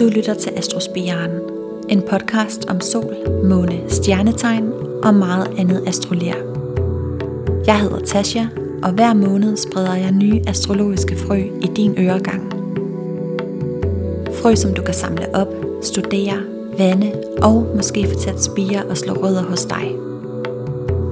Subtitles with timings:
[0.00, 1.30] Du lytter til Astrospiren,
[1.88, 6.34] en podcast om sol, måne, stjernetegn og meget andet astrolær.
[7.66, 8.44] Jeg hedder Tasha,
[8.82, 12.52] og hver måned spreder jeg nye astrologiske frø i din øregang.
[14.42, 15.48] Frø, som du kan samle op,
[15.82, 16.42] studere,
[16.78, 17.12] vande
[17.42, 19.92] og måske få til at spire og slå rødder hos dig.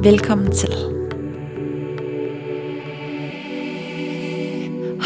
[0.03, 0.75] Velkommen til.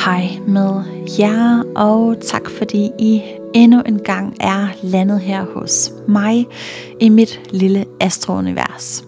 [0.05, 0.83] Hej med
[1.19, 3.22] jer, og tak fordi I
[3.54, 6.46] endnu en gang er landet her hos mig
[7.00, 9.04] i mit lille astrounivers.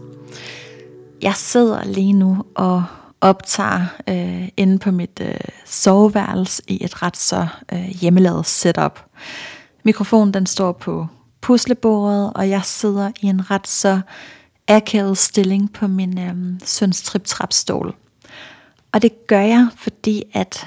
[1.22, 2.84] Jeg sidder lige nu og
[3.20, 5.34] optager øh, inde på mit øh,
[5.66, 9.00] soveværelse i et ret så øh, hjemmelavet setup.
[9.84, 11.06] Mikrofonen den står på
[11.40, 14.00] puslebordet, og jeg sidder i en ret så
[14.68, 16.34] akavet stilling på min øh,
[16.64, 17.94] søns trip stol
[18.92, 20.66] Og det gør jeg, fordi at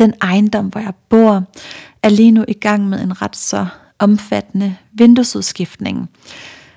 [0.00, 1.44] den ejendom, hvor jeg bor,
[2.02, 3.66] er lige nu i gang med en ret så
[3.98, 6.10] omfattende vinduesudskiftning.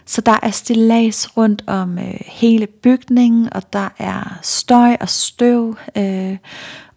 [0.06, 5.78] Så der er stillads rundt om øh, hele bygningen, og der er støj og støv,
[5.98, 6.38] øh,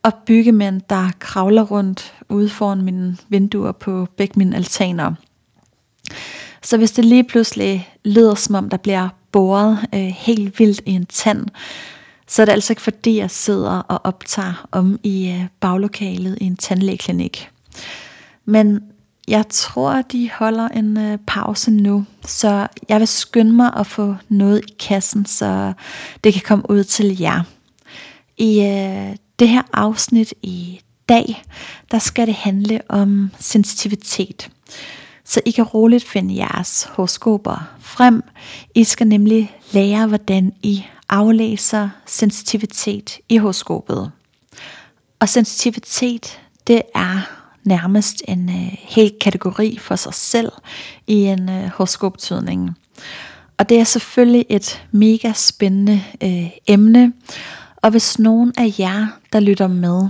[0.02, 5.12] og byggemænd, der kravler rundt ude foran mine vinduer på begge mine altaner.
[6.62, 10.90] Så hvis det lige pludselig lyder som om, der bliver boret øh, helt vildt i
[10.90, 11.46] en tand,
[12.28, 16.44] så er det altså ikke fordi, jeg sidder og optager om i øh, baglokalet i
[16.44, 17.50] en tandlægeklinik.
[18.44, 18.80] Men
[19.28, 24.16] jeg tror, de holder en øh, pause nu, så jeg vil skynde mig at få
[24.28, 25.72] noget i kassen, så
[26.24, 27.42] det kan komme ud til jer.
[28.36, 31.44] I øh, det her afsnit i dag,
[31.90, 34.50] der skal det handle om sensitivitet.
[35.24, 38.22] Så I kan roligt finde jeres horoskoper frem.
[38.74, 44.10] I skal nemlig lære, hvordan I aflæser sensitivitet i horoskopet.
[45.20, 47.20] Og sensitivitet, det er
[47.64, 50.52] nærmest en øh, hel kategori for sig selv
[51.06, 52.70] i en øh, horoskoptydning.
[53.58, 57.12] Og det er selvfølgelig et mega spændende øh, emne.
[57.76, 60.08] Og hvis nogen af jer, der lytter med,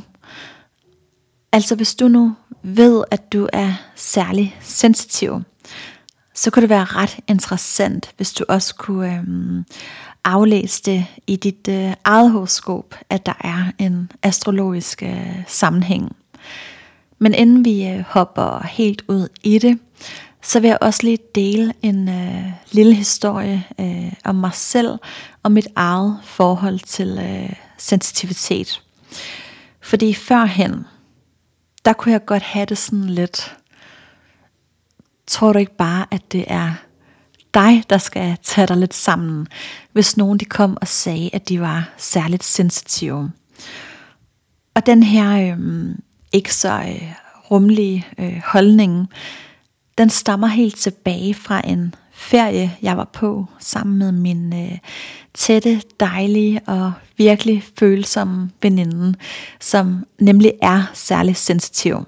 [1.53, 2.33] altså hvis du nu
[2.63, 5.43] ved, at du er særlig sensitiv,
[6.37, 9.65] så kunne det være ret interessant, hvis du også kunne øh,
[10.25, 16.17] aflæse det i dit øh, eget horoskop, at der er en astrologisk øh, sammenhæng.
[17.19, 19.79] Men inden vi øh, hopper helt ud i det,
[20.43, 24.99] så vil jeg også lige dele en øh, lille historie øh, om mig selv
[25.43, 28.83] og mit eget forhold til øh, sensitivitet.
[29.81, 30.85] Fordi førhen,
[31.85, 33.57] der kunne jeg godt have det sådan lidt,
[35.27, 36.73] tror du ikke bare, at det er
[37.55, 39.47] dig, der skal tage dig lidt sammen,
[39.93, 43.31] hvis nogen de kom og sagde, at de var særligt sensitive.
[44.75, 45.59] Og den her øh,
[46.33, 47.13] ikke så øh,
[47.51, 49.09] rumlige øh, holdning,
[49.99, 54.79] den stammer helt tilbage fra en ferie, jeg var på sammen med min øh,
[55.35, 59.15] tætte, dejlige og virkelig følsomme veninde,
[59.61, 62.05] som nemlig er særligt sensitiv.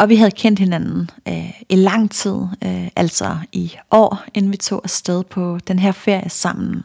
[0.00, 4.56] Og vi havde kendt hinanden øh, i lang tid, øh, altså i år, inden vi
[4.56, 6.82] tog afsted på den her ferie sammen.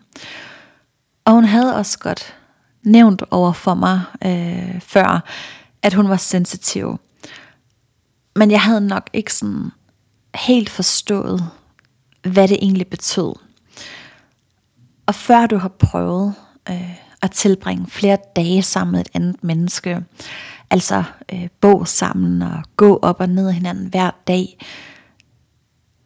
[1.25, 2.35] Og hun havde også godt
[2.83, 5.23] nævnt over for mig øh, før,
[5.81, 6.99] at hun var sensitiv.
[8.35, 9.71] Men jeg havde nok ikke sådan
[10.35, 11.49] helt forstået,
[12.23, 13.33] hvad det egentlig betød.
[15.05, 16.33] Og før du har prøvet
[16.69, 20.03] øh, at tilbringe flere dage sammen med et andet menneske,
[20.75, 21.03] altså
[21.33, 24.57] øh, bo sammen og gå op og ned af hinanden hver dag,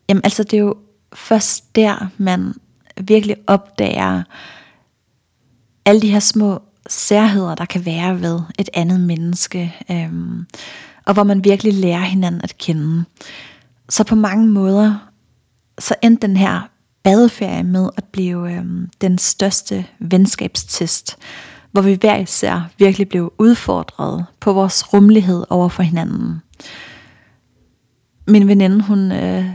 [0.10, 0.76] jamen altså det er jo
[1.14, 2.54] først der, man
[3.02, 4.24] virkelig opdager
[5.86, 10.46] alle de her små særheder, der kan være ved et andet menneske, øhm,
[11.06, 13.04] og hvor man virkelig lærer hinanden at kende.
[13.90, 15.10] Så på mange måder,
[15.80, 16.70] så endte den her
[17.04, 21.18] badeferie med at blive øhm, den største venskabstest,
[21.72, 26.42] hvor vi hver især virkelig blev udfordret på vores rummelighed over for hinanden.
[28.28, 29.46] Min veninde, hun, øh,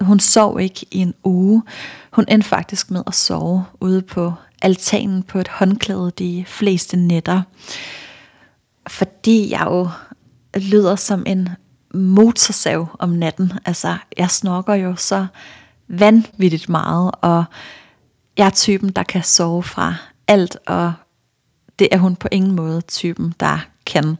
[0.00, 1.62] hun sov ikke i en uge.
[2.12, 4.32] Hun endte faktisk med at sove ude på
[4.62, 7.42] altanen på et håndklæde de fleste nætter.
[8.88, 9.88] Fordi jeg jo
[10.54, 11.48] lyder som en
[11.94, 13.52] motorsav om natten.
[13.64, 15.26] Altså, jeg snorker jo så
[15.88, 17.44] vanvittigt meget, og
[18.36, 19.94] jeg er typen, der kan sove fra
[20.28, 20.92] alt, og
[21.78, 24.16] det er hun på ingen måde typen, der kan.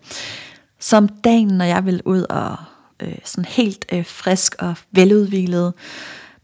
[0.81, 2.56] Som dagen, når jeg vil ud og
[3.00, 5.72] øh, sådan helt øh, frisk og veludvilet,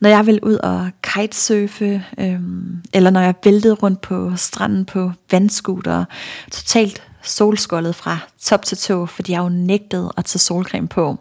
[0.01, 2.41] når jeg vil ud og kitesurfe, øh,
[2.95, 6.05] eller når jeg væltede rundt på stranden på vandskuter,
[6.51, 11.17] totalt solskoldet fra top til tå, fordi jeg jo nægtede at tage solcreme på.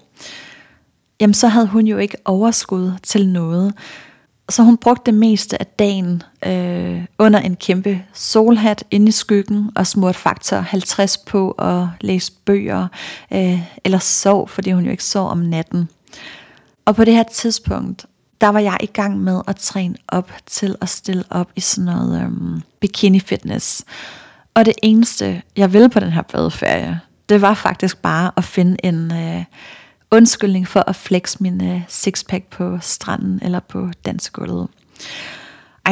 [1.21, 3.73] jamen så havde hun jo ikke overskud til noget.
[4.49, 9.69] Så hun brugte det meste af dagen øh, under en kæmpe solhat inde i skyggen
[9.75, 12.87] og smurte faktor 50 på og læste bøger
[13.33, 15.89] øh, eller sov, fordi hun jo ikke sov om natten.
[16.85, 18.05] Og på det her tidspunkt,
[18.41, 21.85] der var jeg i gang med at træne op til at stille op i sådan
[21.85, 23.85] noget øh, bikini fitness.
[24.53, 26.99] Og det eneste, jeg ville på den her badeferie,
[27.29, 29.43] det var faktisk bare at finde en øh,
[30.13, 34.67] undskyldning for at flex min øh, sixpack på stranden eller på dansegulvet.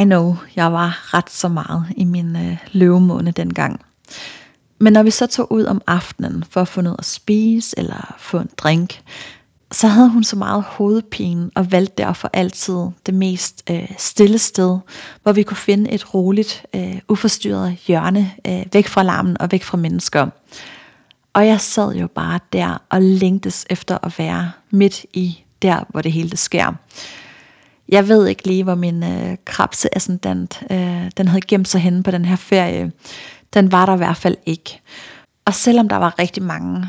[0.00, 3.80] I know, jeg var ret så meget i min øh, løvemåne dengang.
[4.78, 8.14] Men når vi så tog ud om aftenen for at få noget at spise eller
[8.18, 9.02] få en drink,
[9.72, 14.78] så havde hun så meget hovedpine og valgte derfor altid det mest øh, stille sted,
[15.22, 19.62] hvor vi kunne finde et roligt, øh, uforstyrret hjørne øh, væk fra larmen og væk
[19.62, 20.26] fra mennesker.
[21.34, 26.02] Og jeg sad jo bare der og længtes efter at være midt i der, hvor
[26.02, 26.72] det hele det sker.
[27.88, 32.10] Jeg ved ikke lige, hvor min øh, krabseascendant, øh, den havde gemt sig henne på
[32.10, 32.92] den her ferie.
[33.54, 34.80] Den var der i hvert fald ikke.
[35.44, 36.86] Og selvom der var rigtig mange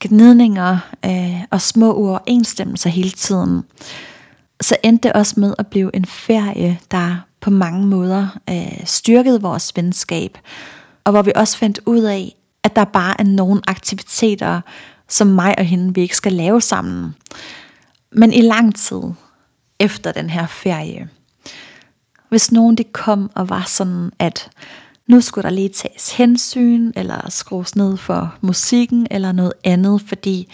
[0.00, 3.62] gnidninger øh, og små uoverensstemmelser hele tiden,
[4.60, 9.42] så endte det også med at blive en ferie, der på mange måder øh, styrkede
[9.42, 10.38] vores venskab,
[11.04, 14.60] og hvor vi også fandt ud af, at der bare er nogle aktiviteter,
[15.08, 17.14] som mig og hende, vi ikke skal lave sammen.
[18.12, 19.02] Men i lang tid
[19.78, 21.08] efter den her ferie,
[22.28, 24.50] hvis nogen det kom og var sådan, at
[25.06, 30.52] nu skulle der lige tages hensyn, eller skrues ned for musikken, eller noget andet, fordi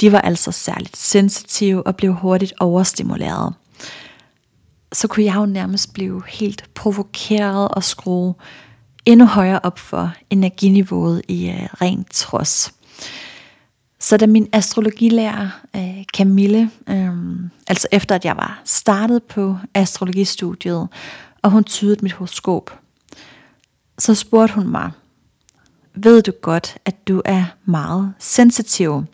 [0.00, 3.54] de var altså særligt sensitive og blev hurtigt overstimuleret.
[4.92, 8.34] Så kunne jeg jo nærmest blive helt provokeret og skrue
[9.08, 12.74] endnu højere op for energiniveauet i øh, rent trods.
[14.00, 17.12] Så da min astrologilærer øh, Camille, øh,
[17.66, 20.88] altså efter at jeg var startet på astrologistudiet,
[21.42, 22.78] og hun tydede mit horoskop,
[23.98, 24.90] så spurgte hun mig,
[25.94, 29.04] ved du godt, at du er meget sensitiv?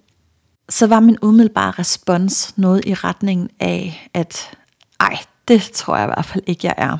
[0.69, 4.50] Så var min umiddelbare respons noget i retningen af, at
[5.00, 5.19] ej,
[5.49, 6.99] det tror jeg i hvert fald ikke, jeg er.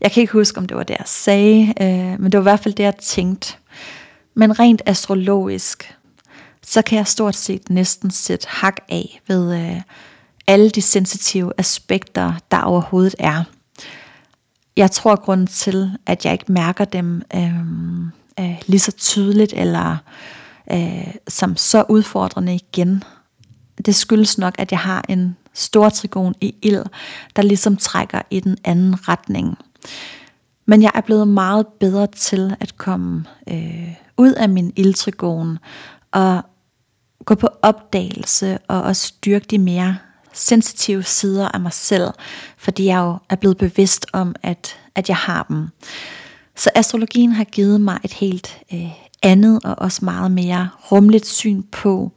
[0.00, 2.50] Jeg kan ikke huske, om det var det, jeg sagde, øh, men det var i
[2.50, 3.54] hvert fald det, jeg tænkte.
[4.34, 5.96] Men rent astrologisk,
[6.62, 9.80] så kan jeg stort set næsten sætte hak af ved øh,
[10.46, 13.44] alle de sensitive aspekter, der overhovedet er
[14.76, 17.60] jeg tror, grunden til, at jeg ikke mærker dem øh,
[18.40, 19.96] øh, lige så tydeligt, eller
[20.72, 23.04] øh, som så udfordrende igen,
[23.86, 26.84] det skyldes nok, at jeg har en stor trigon i ild,
[27.36, 29.58] der ligesom trækker i den anden retning.
[30.66, 35.58] Men jeg er blevet meget bedre til at komme øh, ud af min ildtrigon
[36.12, 36.42] og
[37.24, 39.96] gå på opdagelse og også styrke de mere
[40.32, 42.10] sensitive sider af mig selv,
[42.56, 45.68] fordi jeg jo er blevet bevidst om, at, at jeg har dem.
[46.56, 48.90] Så astrologien har givet mig et helt øh,
[49.22, 52.12] andet og også meget mere rumligt syn på,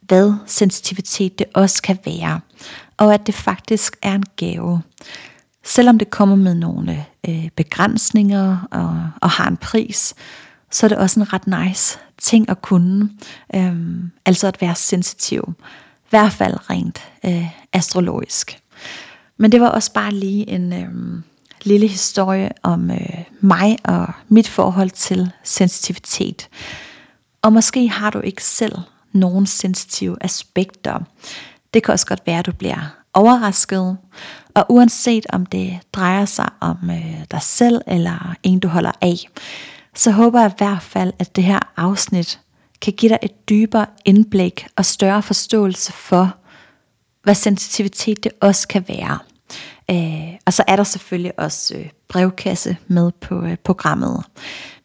[0.00, 2.40] hvad sensitivitet det også kan være,
[2.96, 4.82] og at det faktisk er en gave.
[5.68, 10.14] Selvom det kommer med nogle øh, begrænsninger og, og har en pris,
[10.70, 13.10] så er det også en ret nice ting at kunne,
[13.54, 15.54] Øhm, altså at være sensitiv
[16.10, 18.60] hvert fald rent øh, astrologisk.
[19.36, 21.22] Men det var også bare lige en øh,
[21.62, 26.48] lille historie om øh, mig og mit forhold til sensitivitet.
[27.42, 28.78] Og måske har du ikke selv
[29.12, 30.98] nogen sensitive aspekter.
[31.74, 33.96] Det kan også godt være, at du bliver overrasket.
[34.54, 39.16] Og uanset om det drejer sig om øh, dig selv eller en, du holder af,
[39.94, 42.40] så håber jeg i hvert fald, at det her afsnit
[42.80, 46.34] kan give dig et dybere indblik og større forståelse for,
[47.22, 49.18] hvad sensitivitet det også kan være.
[49.90, 54.24] Øh, og så er der selvfølgelig også øh, brevkasse med på øh, programmet.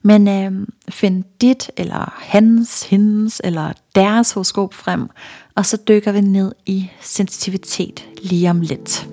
[0.01, 5.09] Men øh, find dit, eller hans, hendes, eller deres horoskop frem,
[5.55, 9.10] og så dykker vi ned i sensitivitet lige om lidt.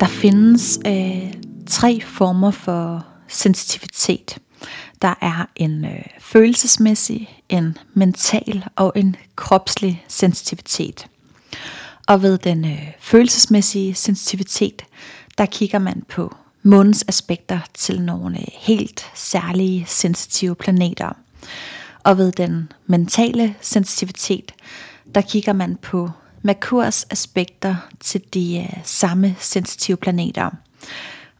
[0.00, 1.34] Der findes øh,
[1.66, 4.38] tre former for sensitivitet.
[5.02, 11.06] Der er en øh, følelsesmæssig, en mental og en kropslig sensitivitet.
[12.08, 14.82] Og ved den øh, følelsesmæssige sensitivitet,
[15.38, 21.16] der kigger man på månens aspekter til nogle helt særlige sensitive planeter.
[22.04, 24.52] Og ved den mentale sensitivitet,
[25.14, 26.10] der kigger man på
[26.42, 30.50] Merkurs aspekter til de øh, samme sensitive planeter.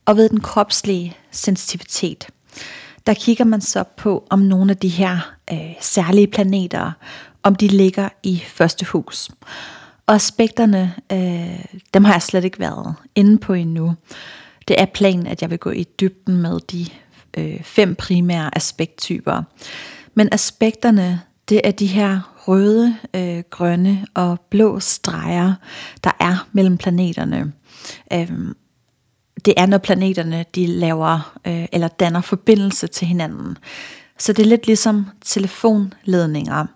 [0.05, 2.26] Og ved den kropslige sensitivitet,
[3.07, 6.93] der kigger man så på, om nogle af de her øh, særlige planeter,
[7.43, 9.31] om de ligger i første hus.
[10.07, 11.64] Og aspekterne, øh,
[11.95, 13.95] dem har jeg slet ikke været inde på endnu.
[14.69, 16.87] Det er planen, at jeg vil gå i dybden med de
[17.38, 19.42] øh, fem primære aspekttyper.
[20.14, 25.54] Men aspekterne, det er de her røde, øh, grønne og blå streger,
[26.04, 27.52] der er mellem planeterne.
[28.12, 28.57] Øhm,
[29.45, 33.59] det er, når planeterne de laver øh, eller danner forbindelse til hinanden.
[34.19, 36.66] Så det er lidt ligesom telefonledninger.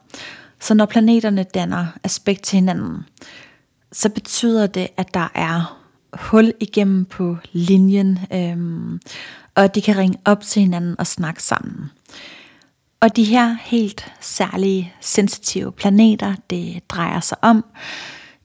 [0.61, 3.05] Så når planeterne danner aspekt til hinanden,
[3.93, 5.86] så betyder det, at der er
[6.21, 9.01] hul igennem på linjen, øhm,
[9.55, 11.91] og de kan ringe op til hinanden og snakke sammen.
[13.01, 17.65] Og de her helt særlige sensitive planeter, det drejer sig om,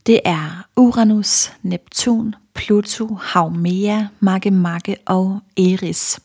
[0.05, 6.19] det er Uranus, Neptun, Pluto, Haumea, Makemake og Eris.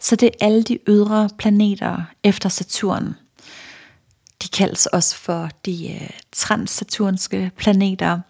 [0.00, 3.14] Så det er alle de ydre planeter efter Saturn.
[4.42, 8.20] De kaldes også for de øh, transaturnske planeter.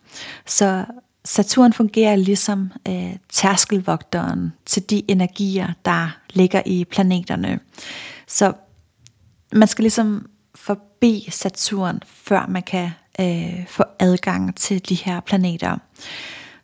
[0.47, 0.85] Så
[1.25, 7.61] Saturn fungerer ligesom øh, tærskelvogteren til de energier, der ligger i planeterne.
[8.27, 8.53] Så
[9.53, 15.79] man skal ligesom forbi Saturn, før man kan øh, få adgang til de her planeter.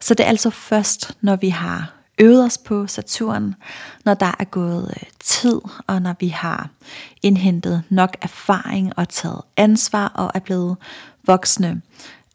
[0.01, 3.55] Så det er altså først, når vi har øvet os på Saturn,
[4.05, 6.71] når der er gået øh, tid, og når vi har
[7.23, 10.77] indhentet nok erfaring og taget ansvar og er blevet
[11.27, 11.83] voksne,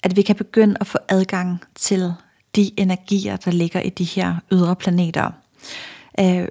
[0.04, 2.14] at vi kan begynde at få adgang til
[2.56, 5.32] de energier, der ligger i de her ydre planeter.
[6.20, 6.48] Øh,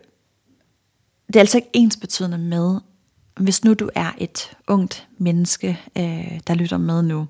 [1.27, 2.81] det er altså ikke ens betydende med,
[3.41, 7.27] hvis nu du er et ungt menneske, øh, der lytter med nu,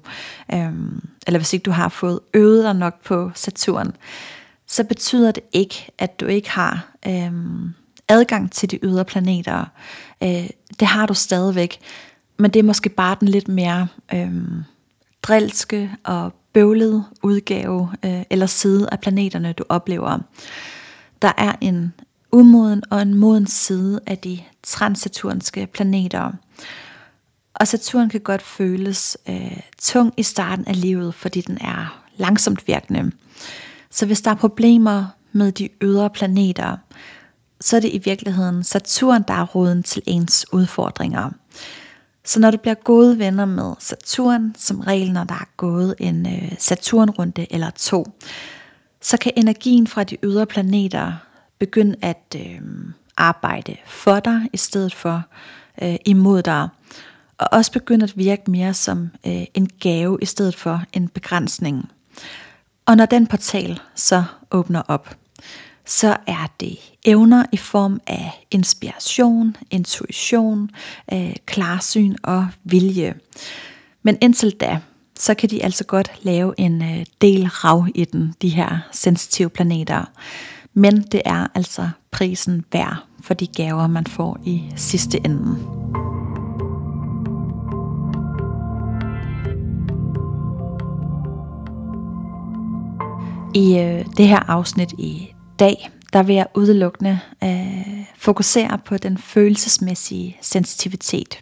[0.55, 0.73] øh,
[1.27, 3.97] eller hvis ikke du har fået øvet dig nok på Saturn,
[4.67, 7.33] så betyder det ikke, at du ikke har øh,
[8.09, 9.65] adgang til de ydre planeter.
[10.23, 10.51] Øh,
[10.81, 11.79] det har du stadigvæk,
[12.39, 14.33] men det er måske bare den lidt mere øh,
[15.23, 20.19] drilske og bøvlede udgave øh, eller side af planeterne, du oplever.
[21.23, 21.93] Der er en
[22.33, 26.33] umoden og en moden side af de transaturnske planeter.
[27.55, 32.69] Og Saturn kan godt føles øh, tung i starten af livet, fordi den er langsomt
[32.69, 33.13] virkende.
[33.91, 36.77] Så hvis der er problemer med de ydre planeter,
[37.61, 41.31] så er det i virkeligheden Saturn, der er roden til ens udfordringer.
[42.25, 46.27] Så når du bliver gode venner med Saturn, som regel når der er gået en
[46.27, 48.07] øh, Saturnrunde eller to,
[49.01, 51.13] så kan energien fra de ydre planeter
[51.59, 52.61] begynde at øh,
[53.17, 55.23] arbejde for dig, i stedet for
[55.83, 56.69] øh, imod dig.
[57.39, 61.91] Og også begynde at virke mere som øh, en gave, i stedet for en begrænsning.
[62.87, 65.17] Og når den portal så åbner op,
[65.87, 70.71] så er det evner i form af inspiration, intuition,
[71.13, 73.15] øh, klarsyn og vilje.
[74.03, 74.81] Men indtil da,
[75.19, 79.51] så kan de altså godt lave en øh, del rav i den, de her sensitive
[79.51, 80.05] planeter.
[80.75, 85.57] Men det er altså prisen værd for de gaver, man får i sidste ende.
[93.55, 99.19] I øh, det her afsnit i dag, der vil jeg udelukkende øh, fokusere på den
[99.19, 101.41] følelsesmæssige sensitivitet.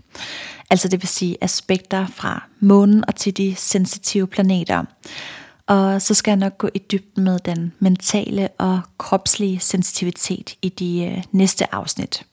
[0.71, 4.85] Altså det vil sige aspekter fra månen og til de sensitive planeter.
[5.67, 10.69] Og så skal jeg nok gå i dybden med den mentale og kropslige sensitivitet i
[10.69, 12.27] de øh, næste afsnit.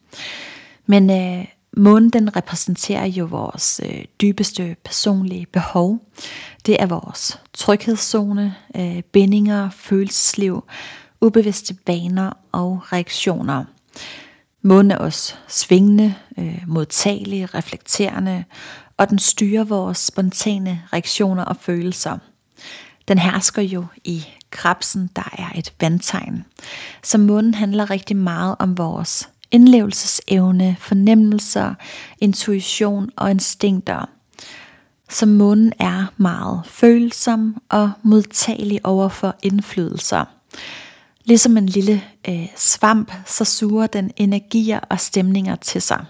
[0.85, 1.45] Men øh,
[1.77, 5.99] månen den repræsenterer jo vores øh, dybeste personlige behov.
[6.65, 10.63] Det er vores tryghedszone, øh, bindinger, følelsesliv,
[11.21, 13.65] ubevidste vaner og reaktioner.
[14.61, 18.43] Månen er også svingende, øh, modtagelig, reflekterende,
[18.97, 22.17] og den styrer vores spontane reaktioner og følelser.
[23.07, 26.45] Den hersker jo i krabsen, der er et vandtegn.
[27.03, 31.73] Så månen handler rigtig meget om vores indlevelsesevne, fornemmelser,
[32.19, 34.09] intuition og instinkter.
[35.09, 40.25] Så månen er meget følsom og modtagelig over for indflydelser.
[41.27, 46.05] Ligesom en lille øh, svamp, så suger den energier og stemninger til sig.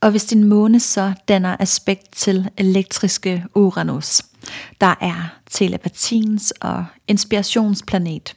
[0.00, 4.22] Og hvis din måne så danner aspekt til elektriske Uranus,
[4.80, 8.36] der er telepatiens og inspirationsplanet,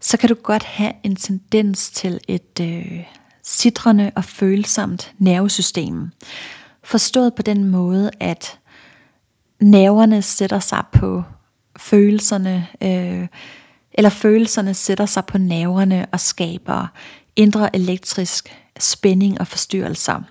[0.00, 3.04] så kan du godt have en tendens til et øh,
[3.42, 6.10] sidrende og følsomt nervesystem.
[6.84, 8.58] Forstået på den måde, at
[9.60, 11.22] nerverne sætter sig på
[11.78, 13.26] følelserne, øh,
[13.96, 16.86] eller følelserne sætter sig på nerverne og skaber
[17.36, 20.22] indre elektrisk spænding og forstyrrelser.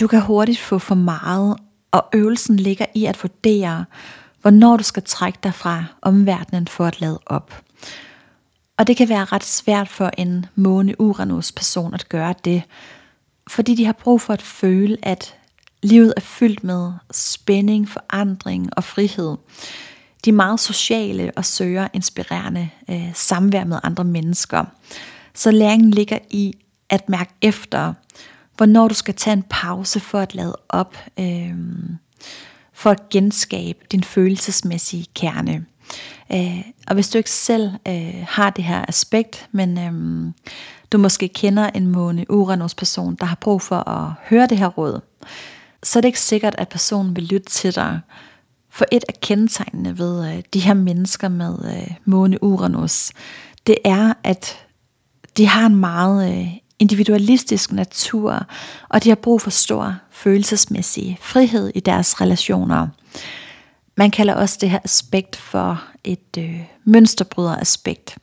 [0.00, 1.56] Du kan hurtigt få for meget,
[1.90, 3.84] og øvelsen ligger i at vurdere,
[4.40, 7.62] hvornår du skal trække dig fra omverdenen for at lade op.
[8.76, 12.62] Og det kan være ret svært for en måne Uranus person at gøre det,
[13.48, 15.36] fordi de har brug for at føle, at
[15.82, 19.36] livet er fyldt med spænding, forandring og frihed.
[20.24, 24.64] De er meget sociale og søger inspirerende øh, samvær med andre mennesker.
[25.34, 26.54] Så læringen ligger i
[26.88, 27.94] at mærke efter,
[28.56, 31.54] hvornår du skal tage en pause for at lade op, øh,
[32.72, 35.64] for at genskabe din følelsesmæssige kerne.
[36.32, 40.32] Øh, og hvis du ikke selv øh, har det her aspekt, men øh,
[40.92, 44.66] du måske kender en måne Uranus person, der har brug for at høre det her
[44.66, 45.00] råd,
[45.82, 48.00] så er det ikke sikkert, at personen vil lytte til dig.
[48.78, 53.10] For et af kendetegnene ved øh, de her mennesker med øh, måne Uranus,
[53.66, 54.66] det er, at
[55.36, 58.46] de har en meget øh, individualistisk natur,
[58.88, 62.88] og de har brug for stor følelsesmæssig frihed i deres relationer.
[63.96, 68.18] Man kalder også det her aspekt for et øh, mønsterbryderaspekt.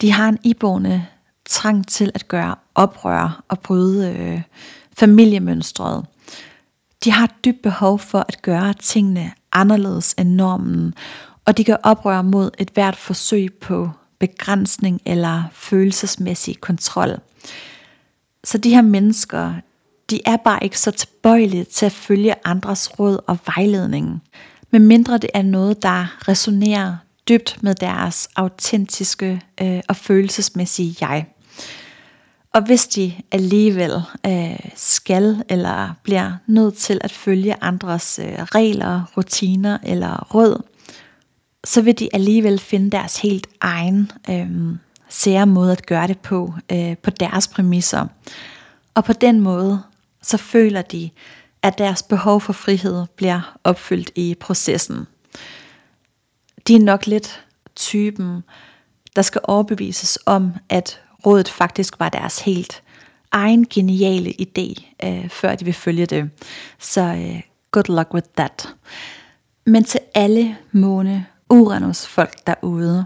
[0.00, 1.06] De har en iboende
[1.48, 4.42] trang til at gøre oprør og bryde øh,
[4.98, 6.04] familiemønstret.
[7.04, 10.94] De har et dybt behov for at gøre tingene anderledes end normen,
[11.44, 17.18] og de gør oprør mod et hvert forsøg på begrænsning eller følelsesmæssig kontrol.
[18.44, 19.54] Så de her mennesker,
[20.10, 24.22] de er bare ikke så tilbøjelige til at følge andres råd og vejledning,
[24.70, 26.96] medmindre det er noget, der resonerer
[27.28, 31.26] dybt med deres autentiske øh, og følelsesmæssige jeg.
[32.54, 39.04] Og hvis de alligevel øh, skal eller bliver nødt til at følge andres øh, regler,
[39.16, 40.62] rutiner eller råd,
[41.64, 44.76] så vil de alligevel finde deres helt egen øh,
[45.08, 48.06] sære måde at gøre det på, øh, på deres præmisser.
[48.94, 49.82] Og på den måde,
[50.22, 51.10] så føler de,
[51.62, 55.06] at deres behov for frihed bliver opfyldt i processen.
[56.68, 57.44] De er nok lidt
[57.76, 58.44] typen,
[59.16, 62.82] der skal overbevises om, at rådet faktisk var deres helt
[63.32, 66.30] egen geniale idé, øh, før de vil følge det.
[66.78, 68.74] Så øh, good luck with that.
[69.66, 73.04] Men til alle måne Uranus folk derude,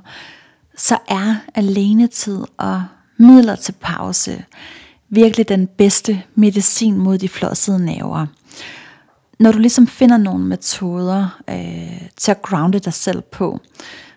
[0.76, 2.84] så er alenetid og
[3.16, 4.44] midler til pause
[5.08, 8.26] virkelig den bedste medicin mod de flossede naver.
[9.38, 13.60] Når du ligesom finder nogle metoder øh, til at grounde dig selv på,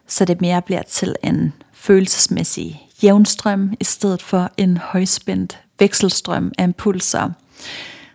[0.07, 6.63] så det mere bliver til en følelsesmæssig jævnstrøm i stedet for en højspændt vekselstrøm af
[6.63, 7.29] impulser,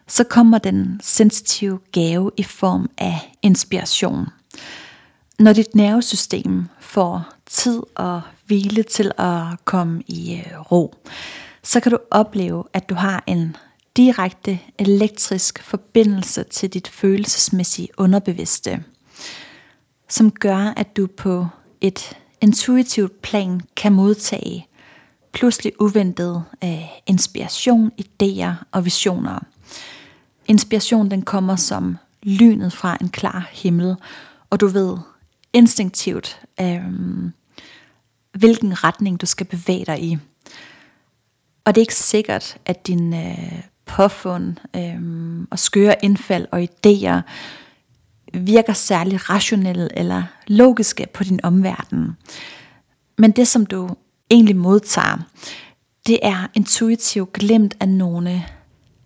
[0.07, 4.27] så kommer den sensitive gave i form af inspiration.
[5.39, 10.95] Når dit nervesystem får tid og hvile til at komme i øh, ro,
[11.63, 13.57] så kan du opleve, at du har en
[13.97, 18.85] direkte elektrisk forbindelse til dit følelsesmæssige underbevidste,
[20.09, 21.47] som gør, at du på
[21.81, 24.67] et intuitivt plan kan modtage
[25.37, 29.39] pludselig uventet øh, inspiration, idéer og visioner.
[30.47, 33.97] Inspiration den kommer som lynet fra en klar himmel,
[34.51, 34.97] og du ved
[35.53, 36.83] instinktivt, øh,
[38.33, 40.19] hvilken retning du skal bevæge dig i.
[41.65, 47.21] Og det er ikke sikkert, at din øh, påfund øh, og skøre indfald og idéer
[48.35, 52.17] virker særlig rationelle eller logiske på din omverden.
[53.19, 53.89] Men det, som du
[54.31, 55.19] egentlig modtager,
[56.07, 58.45] det er intuitivt glemt af nogle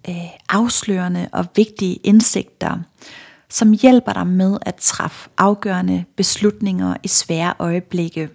[0.08, 0.14] øh,
[0.48, 2.78] afslørende og vigtige indsigter,
[3.48, 8.28] som hjælper dig med at træffe afgørende beslutninger i svære øjeblikke.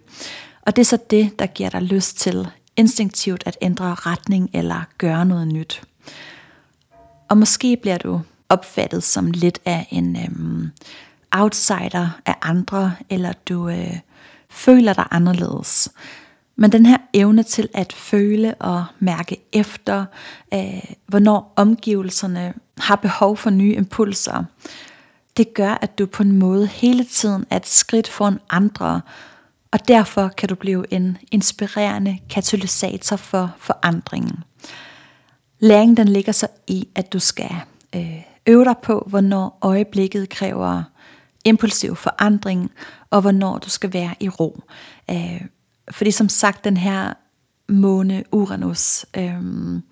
[0.62, 4.82] Og det er så det, der giver dig lyst til instinktivt at ændre retning eller
[4.98, 5.82] gøre noget nyt.
[7.30, 10.72] Og måske bliver du opfattet som lidt af en øhm,
[11.32, 14.00] outsider af andre, eller du øh,
[14.50, 15.90] føler dig anderledes.
[16.56, 20.06] Men den her evne til at føle og mærke efter,
[20.54, 24.44] øh, hvornår omgivelserne har behov for nye impulser,
[25.38, 29.02] det gør, at du på en måde hele tiden er et skridt foran andre,
[29.72, 34.44] og derfor kan du blive en inspirerende katalysator for forandringen.
[35.60, 37.56] Læringen den ligger så i, at du skal
[37.96, 40.84] øh, øve dig på, hvornår øjeblikket kræver
[41.46, 42.72] impulsiv forandring,
[43.10, 44.64] og hvornår du skal være i ro.
[45.12, 45.42] Øh,
[45.92, 47.14] fordi som sagt, den her
[47.70, 49.84] måne Uranus, øhm,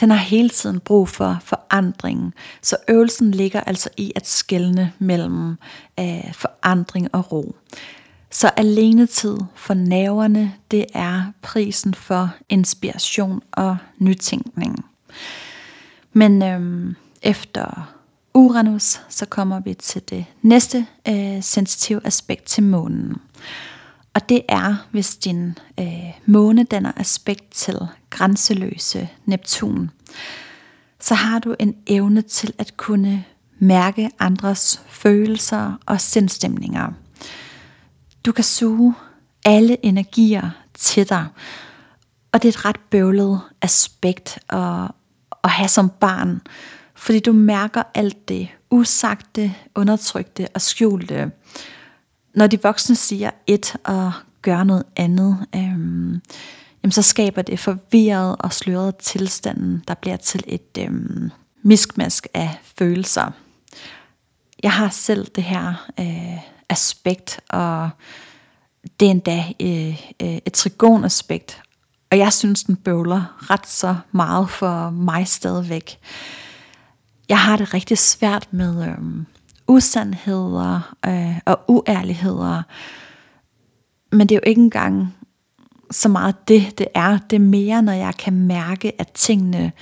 [0.00, 2.34] den har hele tiden brug for forandring.
[2.62, 5.50] Så øvelsen ligger altså i at skelne mellem
[6.00, 7.56] øh, forandring og ro.
[8.30, 14.84] Så alene tid for nerverne, det er prisen for inspiration og nytænkning.
[16.12, 17.94] Men øhm, efter
[18.34, 23.16] Uranus, så kommer vi til det næste øh, sensitive aspekt til månen.
[24.14, 27.78] Og det er, hvis din øh, måne danner aspekt til
[28.10, 29.90] grænseløse Neptun,
[31.00, 33.24] så har du en evne til at kunne
[33.58, 36.92] mærke andres følelser og sindstemninger.
[38.26, 38.94] Du kan suge
[39.44, 41.26] alle energier til dig,
[42.32, 44.90] og det er et ret bøvlet aspekt at,
[45.44, 46.40] at have som barn,
[46.94, 51.30] fordi du mærker alt det usagte, undertrykte og skjulte.
[52.34, 56.20] Når de voksne siger et og gør noget andet, øhm,
[56.82, 61.30] jamen så skaber det forvirret og sløret tilstanden, der bliver til et øhm,
[61.62, 63.30] miskmask af følelser.
[64.62, 67.90] Jeg har selv det her øh, aspekt, og
[69.00, 71.62] det er endda øh, øh, et trigonaspekt,
[72.10, 75.98] og jeg synes, den bøvler ret så meget for mig stadigvæk.
[77.28, 78.98] Jeg har det rigtig svært med øh,
[79.68, 82.62] usandheder øh, og uærligheder,
[84.12, 85.14] men det er jo ikke engang
[85.90, 87.18] så meget det, det er.
[87.30, 89.72] Det er mere, når jeg kan mærke, at tingene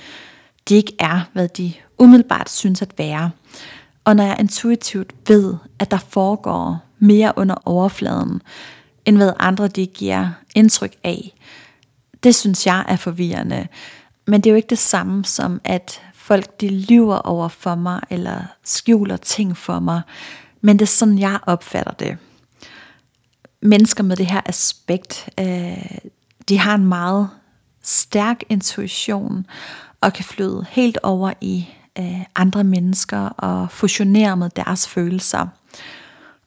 [0.69, 3.31] de ikke er, hvad de umiddelbart synes at være.
[4.03, 8.41] Og når jeg intuitivt ved, at der foregår mere under overfladen,
[9.05, 11.33] end hvad andre de giver indtryk af,
[12.23, 13.67] det synes jeg er forvirrende.
[14.27, 18.01] Men det er jo ikke det samme som, at folk de lyver over for mig,
[18.09, 20.01] eller skjuler ting for mig.
[20.61, 22.17] Men det er sådan, jeg opfatter det.
[23.61, 25.97] Mennesker med det her aspekt, øh,
[26.49, 27.29] de har en meget
[27.81, 29.45] stærk intuition,
[30.01, 31.67] og kan flyde helt over i
[31.99, 35.47] øh, andre mennesker og fusionere med deres følelser.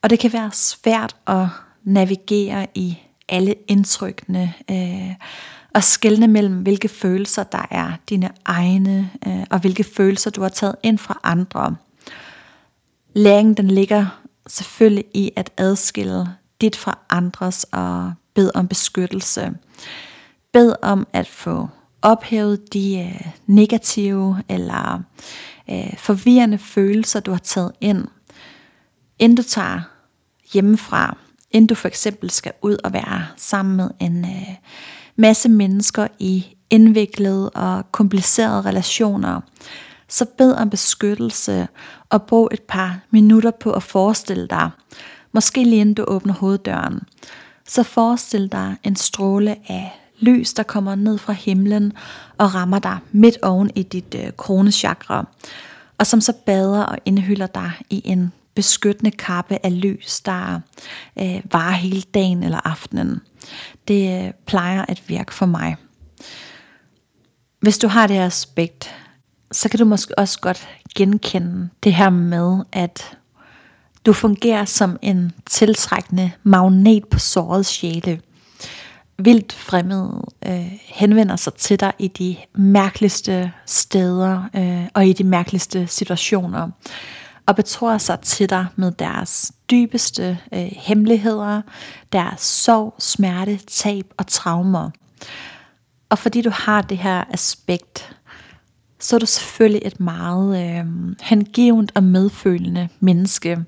[0.02, 1.46] Og det kan være svært at
[1.84, 5.14] navigere i alle indtrykkene øh,
[5.76, 10.48] og skelne mellem, hvilke følelser der er dine egne, øh, og hvilke følelser du har
[10.48, 11.76] taget ind fra andre.
[13.14, 16.26] Læringen den ligger selvfølgelig i at adskille
[16.60, 19.52] dit fra andres og bed om beskyttelse.
[20.52, 21.68] Bed om at få
[22.02, 25.02] ophævet de øh, negative eller
[25.70, 28.04] øh, forvirrende følelser, du har taget ind,
[29.18, 29.80] inden du tager
[30.52, 31.16] hjemmefra,
[31.50, 34.54] inden du for eksempel skal ud og være sammen med en øh,
[35.16, 39.40] masse mennesker i indviklede og komplicerede relationer,
[40.08, 41.68] så bed om beskyttelse
[42.10, 44.70] og brug et par minutter på at forestille dig,
[45.32, 47.00] måske lige inden du åbner hoveddøren,
[47.66, 51.92] så forestil dig en stråle af lys, der kommer ned fra himlen
[52.38, 55.26] og rammer dig midt oven i dit øh, kronechakra,
[55.98, 60.60] og som så bader og indhylder dig i en beskyttende kappe af lys, der
[61.18, 63.20] øh, varer hele dagen eller aftenen.
[63.88, 65.76] Det øh, plejer at virke for mig.
[67.60, 68.94] Hvis du har det her aspekt,
[69.52, 73.16] så kan du måske også godt genkende det her med, at
[74.06, 78.20] du fungerer som en tiltrækkende magnet på såret sjæle
[79.18, 85.24] vildt fremmede øh, henvender sig til dig i de mærkeligste steder øh, og i de
[85.24, 86.70] mærkeligste situationer
[87.46, 91.62] og betror sig til dig med deres dybeste øh, hemmeligheder,
[92.12, 94.90] deres sorg, smerte, tab og traumer.
[96.08, 98.16] Og fordi du har det her aspekt,
[99.00, 100.84] så er du selvfølgelig et meget øh,
[101.22, 103.58] hengivent og medfølende menneske.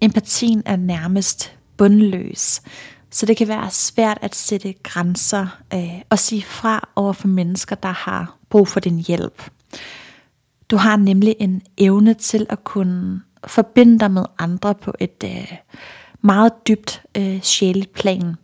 [0.00, 2.62] Empatien er nærmest bundløs.
[3.10, 7.76] Så det kan være svært at sætte grænser øh, og sige fra over for mennesker,
[7.76, 9.50] der har brug for din hjælp.
[10.70, 15.52] Du har nemlig en evne til at kunne forbinde dig med andre på et øh,
[16.20, 18.34] meget dybt øh, sjældent plan.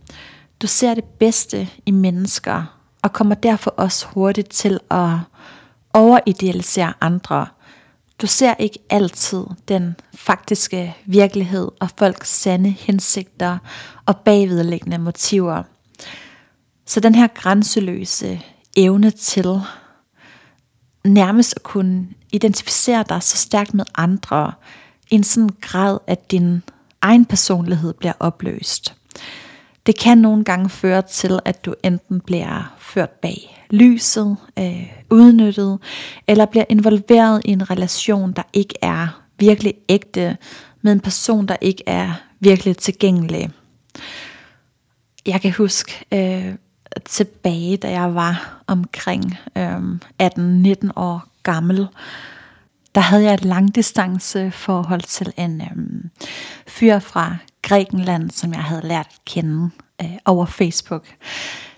[0.62, 5.11] Du ser det bedste i mennesker og kommer derfor også hurtigt til at
[5.93, 7.47] overidealisere andre
[8.21, 13.59] du ser ikke altid den faktiske virkelighed og folks sande hensigter
[14.07, 15.62] og bagvedliggende motiver.
[16.87, 18.41] Så den her grænseløse
[18.77, 19.61] evne til
[21.07, 24.53] nærmest at kunne identificere dig så stærkt med andre,
[25.11, 26.62] i en sådan grad, at din
[27.01, 28.95] egen personlighed bliver opløst.
[29.87, 35.79] Det kan nogle gange føre til, at du enten bliver ført bag lyset, øh, udnyttet,
[36.29, 40.37] eller bliver involveret i en relation, der ikke er virkelig ægte,
[40.83, 43.51] med en person, der ikke er virkelig tilgængelig.
[45.27, 46.55] Jeg kan huske øh,
[47.05, 49.79] tilbage, da jeg var omkring øh,
[50.23, 51.89] 18-19 år gammel,
[52.95, 56.11] der havde jeg et langdistance forhold til en øh,
[56.67, 59.71] fyr fra Grækenland, som jeg havde lært at kende
[60.03, 61.07] øh, over Facebook.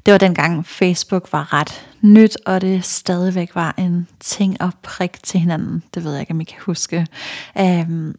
[0.06, 5.18] Det var dengang Facebook var ret nyt, og det stadigvæk var en ting at prikke
[5.22, 5.82] til hinanden.
[5.94, 7.06] Det ved jeg ikke, om I kan huske.
[7.58, 8.14] Øhm,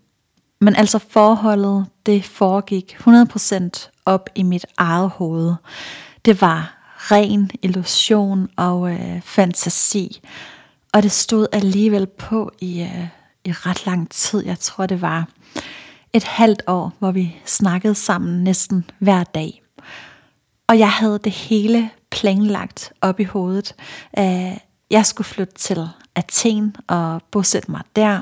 [0.61, 5.53] men altså forholdet, det foregik 100% op i mit eget hoved.
[6.25, 10.21] Det var ren illusion og øh, fantasi.
[10.93, 13.07] Og det stod alligevel på i, øh,
[13.45, 14.45] i ret lang tid.
[14.45, 15.27] Jeg tror, det var
[16.13, 19.61] et halvt år, hvor vi snakkede sammen næsten hver dag.
[20.67, 23.75] Og jeg havde det hele planlagt op i hovedet.
[24.19, 24.57] Øh,
[24.91, 28.21] jeg skulle flytte til Athen og bosætte mig der.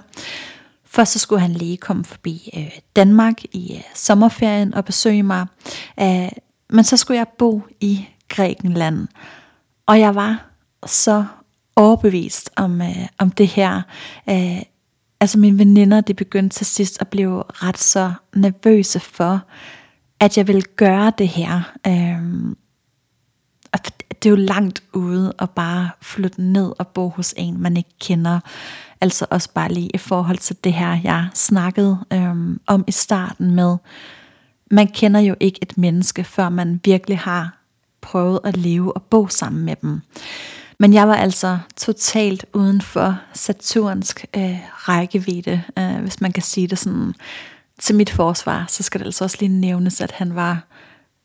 [0.86, 5.46] Først så skulle han lige komme forbi øh, Danmark i øh, sommerferien og besøge mig.
[6.00, 6.30] Øh,
[6.70, 9.08] men så skulle jeg bo i Grækenland.
[9.86, 10.46] Og jeg var
[10.86, 11.26] så
[11.76, 13.82] overbevist om, øh, om det her.
[14.30, 14.62] Øh,
[15.20, 19.42] altså mine veninder, de begyndte til sidst at blive ret så nervøse for,
[20.20, 21.74] at jeg ville gøre det her.
[21.88, 22.56] Øh,
[24.24, 27.96] det er jo langt ude at bare flytte ned og bo hos en, man ikke
[28.02, 28.40] kender.
[29.02, 33.56] Altså også bare lige i forhold til det her, jeg snakkede øhm, om i starten
[33.56, 33.78] med,
[34.72, 37.58] man kender jo ikke et menneske, før man virkelig har
[38.08, 40.02] prøvet at leve og bo sammen med dem.
[40.80, 46.68] Men jeg var altså totalt uden for Saturnsk øh, rækkevidde, øh, hvis man kan sige
[46.68, 47.14] det sådan.
[47.80, 50.64] Til mit forsvar, så skal det altså også lige nævnes, at han var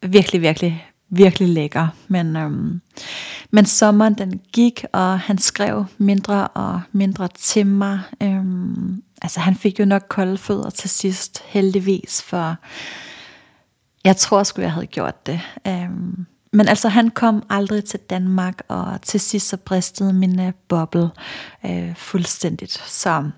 [0.02, 1.88] virkelig, virkelig virkelig lækker.
[2.08, 2.80] Men, øhm,
[3.50, 8.00] men sommeren den gik, og han skrev mindre og mindre til mig.
[8.22, 12.56] Øhm, altså han fik jo nok kolde fødder til sidst, heldigvis, for
[14.04, 15.40] jeg tror sgu, jeg havde gjort det.
[15.66, 20.52] Øhm, men altså han kom aldrig til Danmark, og til sidst så bristede min øh,
[20.68, 21.10] boble
[21.64, 22.72] øh, fuldstændigt.
[22.86, 23.30] Så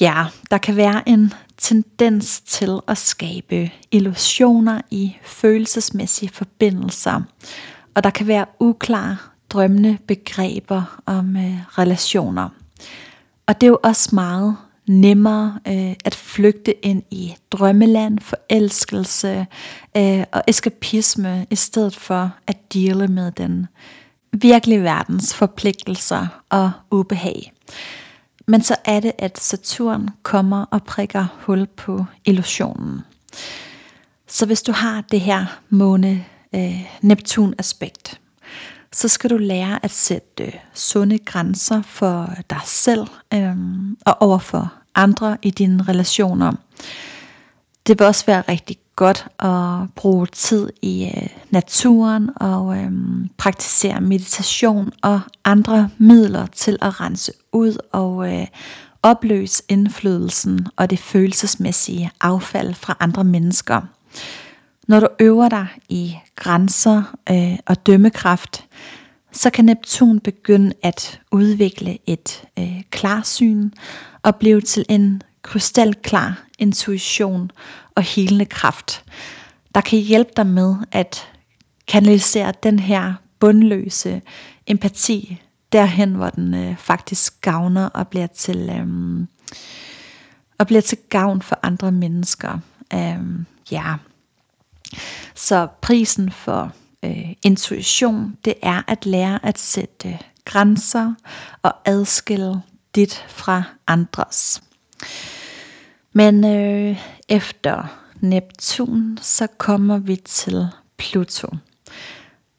[0.00, 7.22] Ja, der kan være en tendens til at skabe illusioner i følelsesmæssige forbindelser,
[7.94, 9.16] og der kan være uklare
[9.50, 12.48] drømmende begreber om øh, relationer.
[13.46, 14.56] Og det er jo også meget
[14.90, 19.46] nemmere øh, at flygte ind i drømmeland, forelskelse
[19.96, 23.66] øh, og eskapisme, i stedet for at dele med den
[24.32, 27.52] virkelige verdens forpligtelser og ubehag.
[28.46, 33.00] Men så er det, at Saturn kommer og prikker hul på illusionen.
[34.26, 38.18] Så hvis du har det her måne-Neptun-aspekt, øh,
[38.92, 43.56] så skal du lære at sætte øh, sunde grænser for dig selv øh,
[44.06, 46.52] og overfor andre i dine relationer.
[47.86, 52.92] Det vil også være rigtig godt at bruge tid i øh, naturen og øh,
[53.36, 58.46] praktisere meditation og andre midler til at rense ud og øh,
[59.02, 63.80] opløse indflydelsen og det følelsesmæssige affald fra andre mennesker.
[64.88, 68.64] Når du øver dig i grænser øh, og dømmekraft,
[69.32, 73.70] så kan Neptun begynde at udvikle et øh, klarsyn
[74.22, 77.50] og blive til en krystalklar intuition
[77.94, 79.04] og helende kraft,
[79.74, 81.28] der kan hjælpe dig med at
[81.88, 84.22] kanalisere den her bundløse
[84.66, 89.26] empati derhen, hvor den øh, faktisk gavner og bliver til øh,
[90.58, 92.58] og bliver til gavn for andre mennesker.
[92.94, 93.18] Øh,
[93.70, 93.94] ja.
[95.34, 96.72] Så prisen for
[97.04, 101.14] øh, intuition, det er at lære at sætte grænser
[101.62, 102.62] og adskille
[102.94, 104.62] dit fra andres.
[106.12, 106.96] Men øh,
[107.28, 111.48] efter Neptun, så kommer vi til Pluto.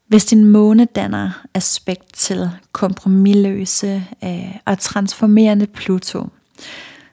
[0.06, 6.28] Hvis din måne danner aspekt til kompromilløse øh, og transformerende Pluto,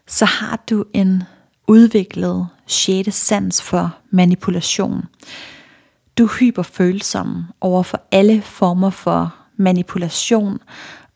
[0.07, 1.23] så har du en
[1.67, 5.05] udviklet sjette sans for manipulation.
[6.17, 10.59] Du er hyperfølsom over for alle former for manipulation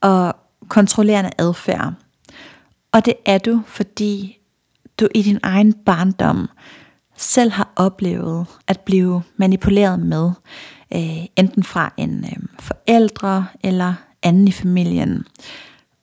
[0.01, 0.35] og
[0.69, 1.93] kontrollerende adfærd.
[2.91, 4.37] Og det er du, fordi
[4.99, 6.49] du i din egen barndom
[7.17, 10.31] selv har oplevet at blive manipuleret med,
[10.93, 15.23] øh, enten fra en øh, forældre eller anden i familien.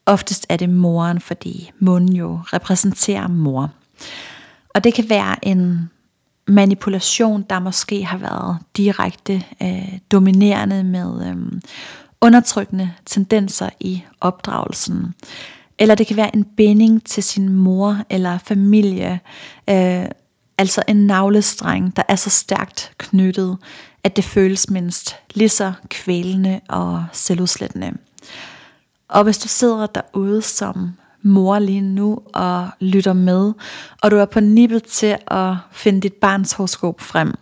[0.07, 3.71] Oftest er det moren, fordi munden jo repræsenterer mor.
[4.75, 5.91] Og det kan være en
[6.49, 11.61] manipulation, der måske har været direkte øh, dominerende med øh,
[12.21, 15.15] undertrykkende tendenser i opdragelsen.
[15.79, 19.21] Eller det kan være en binding til sin mor eller familie,
[19.71, 20.05] øh,
[20.59, 23.59] altså en navlestreng, der er så stærkt knyttet,
[24.05, 27.93] at det føles mindst lige så kvælende og selvudslættende.
[29.09, 33.53] Og hvis du sidder derude som mor lige nu og lytter med,
[34.03, 37.35] og du er på nippet til at finde dit barns horoskop frem,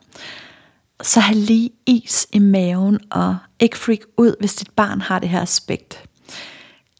[1.03, 5.29] så have lige is i maven og ikke freak ud, hvis dit barn har det
[5.29, 6.05] her aspekt.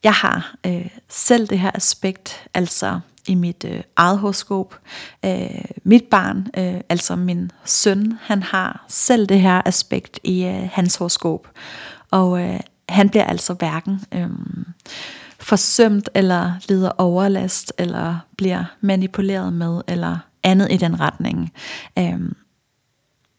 [0.05, 4.81] Jeg har øh, selv det her aspekt, altså i mit øh, eget horoskop.
[5.25, 10.69] Øh, mit barn, øh, altså min søn, han har selv det her aspekt i øh,
[10.73, 11.49] hans horoskop.
[12.11, 14.29] Og øh, han bliver altså hverken øh,
[15.41, 21.53] forsømt, eller lider overlast, eller bliver manipuleret med, eller andet i den retning.
[21.99, 22.21] Øh,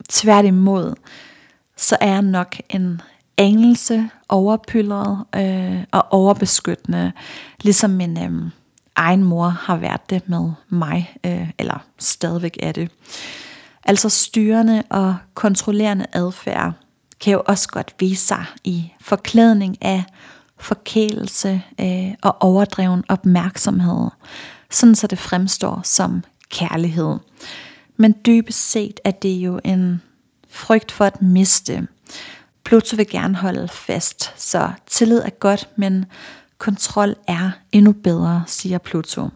[0.10, 0.96] tværtimod,
[1.80, 3.02] så er jeg nok en
[3.38, 7.12] anelse overpyldret øh, og overbeskyttende,
[7.62, 8.52] ligesom min øh,
[8.96, 12.92] egen mor har været det med mig, øh, eller stadigvæk er det.
[13.86, 16.74] Altså styrende og kontrollerende adfærd
[17.20, 20.04] kan jo også godt vise sig i forklædning af
[20.58, 24.10] forkælelse øh, og overdreven opmærksomhed,
[24.70, 27.18] sådan så det fremstår som kærlighed.
[27.98, 30.02] Men dybest set er det jo en
[30.50, 31.88] frygt for at miste.
[32.64, 36.06] Pluto vil gerne holde fast, så tillid er godt, men
[36.58, 39.30] kontrol er endnu bedre, siger Pluto.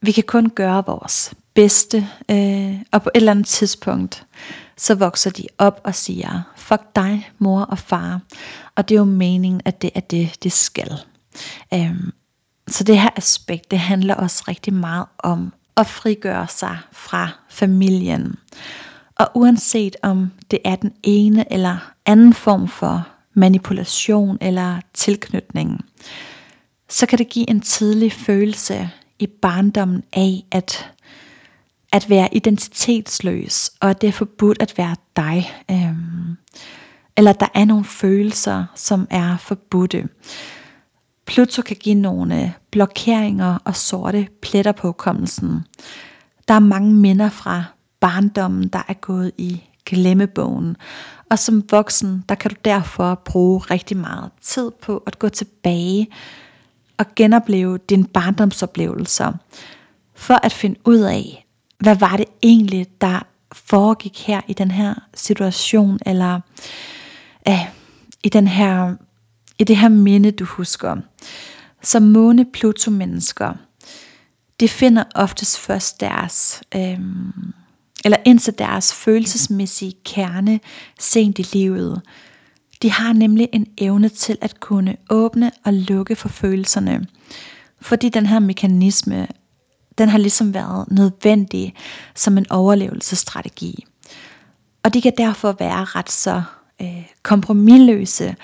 [0.00, 4.26] Vi kan kun gøre vores bedste, øh, og på et eller andet tidspunkt,
[4.76, 8.20] så vokser de op og siger, fuck dig, mor og far.
[8.74, 10.92] Og det er jo meningen, at det er det, det skal.
[11.74, 12.12] Øhm,
[12.68, 18.34] så det her aspekt, det handler også rigtig meget om at frigøre sig fra familien.
[19.18, 25.84] Og uanset om det er den ene eller anden form for manipulation eller tilknytning,
[26.88, 30.90] så kan det give en tidlig følelse i barndommen af, at,
[31.92, 35.50] at være identitetsløs, og at det er forbudt at være dig.
[35.70, 36.36] Øhm,
[37.16, 40.08] eller der er nogle følelser, som er forbudte.
[41.26, 45.64] Pluto kan give nogle blokeringer og sorte pletter på hukommelsen.
[46.48, 47.64] Der er mange minder fra
[48.00, 50.76] barndommen, der er gået i glemmebogen.
[51.30, 56.08] Og som voksen, der kan du derfor bruge rigtig meget tid på at gå tilbage
[56.98, 59.32] og genopleve dine barndomsoplevelser,
[60.14, 61.46] for at finde ud af,
[61.78, 66.40] hvad var det egentlig, der foregik her i den her situation, eller
[67.48, 67.66] øh,
[68.24, 68.94] i, den her,
[69.58, 70.96] i det her minde, du husker.
[71.82, 73.52] Som måne Pluto mennesker,
[74.60, 77.00] de finder oftest først deres, øh,
[78.04, 80.60] eller indtil deres følelsesmæssige kerne
[81.00, 82.02] sent i livet.
[82.82, 87.06] De har nemlig en evne til at kunne åbne og lukke for følelserne,
[87.80, 89.28] fordi den her mekanisme,
[89.98, 91.74] den har ligesom været nødvendig
[92.14, 93.84] som en overlevelsesstrategi.
[94.82, 96.42] Og de kan derfor være ret så
[96.82, 98.36] øh, kompromilløse,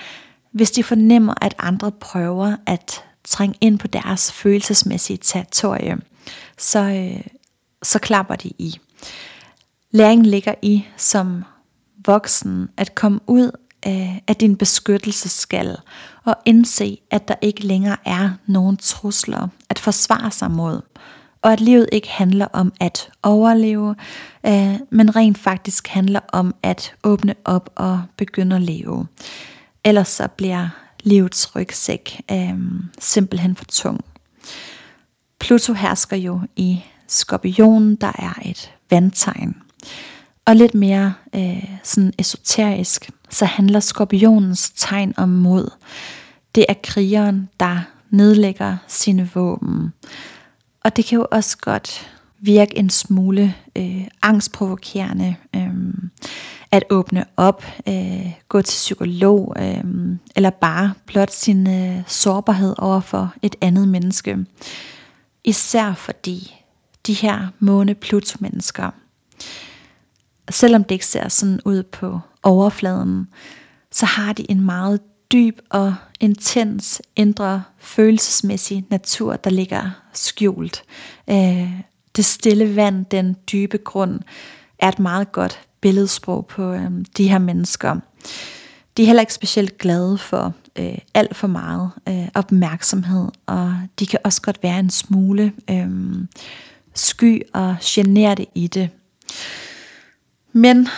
[0.53, 5.97] hvis de fornemmer, at andre prøver at trænge ind på deres følelsesmæssige territorie,
[6.59, 7.21] så, øh,
[7.83, 8.79] så klapper de i.
[9.95, 11.45] Læring ligger i som
[12.07, 13.51] voksen at komme ud
[13.83, 15.77] af, af din beskyttelsesskal
[16.25, 20.81] og indse, at der ikke længere er nogen trusler at forsvare sig mod,
[21.43, 23.97] og at livet ikke handler om at overleve,
[24.47, 29.07] øh, men rent faktisk handler om at åbne op og begynde at leve.
[29.85, 30.69] Ellers så bliver
[31.01, 32.59] livets rygsæk øh,
[32.99, 34.01] simpelthen for tung.
[35.41, 39.64] Pluto hersker jo i skorpionen, der er et vandtegn.
[40.47, 45.71] Og lidt mere øh, sådan esoterisk, så handler skorpionens tegn om mod.
[46.55, 49.93] Det er krigeren, der nedlægger sine våben.
[50.85, 55.71] Og det kan jo også godt virke en smule øh, angstprovokerende øh,
[56.71, 59.85] at åbne op, øh, gå til psykolog, øh,
[60.37, 64.39] eller bare blot sin øh, sårbarhed over for et andet menneske.
[65.45, 66.55] Især fordi
[67.07, 68.91] de her måne-Pluto-mennesker,
[70.51, 73.29] selvom det ikke ser sådan ud på overfladen,
[73.91, 75.01] så har de en meget
[75.33, 80.83] dyb og intens indre følelsesmæssig natur, der ligger skjult.
[81.31, 81.71] Øh,
[82.17, 84.21] det stille vand, den dybe grund,
[84.79, 87.97] er et meget godt billedsprog på øh, de her mennesker.
[88.97, 94.07] De er heller ikke specielt glade for øh, alt for meget øh, opmærksomhed, og de
[94.07, 95.89] kan også godt være en smule øh,
[96.95, 98.91] sky og generte i det.
[100.57, 100.89] Men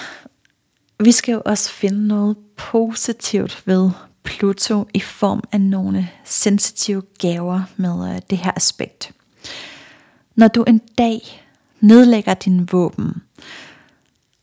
[1.00, 3.90] vi skal jo også finde noget positivt ved
[4.22, 9.12] Pluto i form af nogle sensitive gaver med øh, det her aspekt.
[10.34, 11.44] Når du en dag
[11.80, 13.22] nedlægger din våben,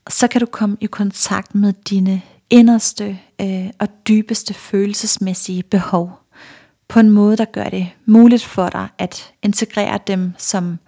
[0.09, 6.19] så kan du komme i kontakt med dine inderste øh, og dybeste følelsesmæssige behov
[6.87, 10.79] på en måde, der gør det muligt for dig at integrere dem som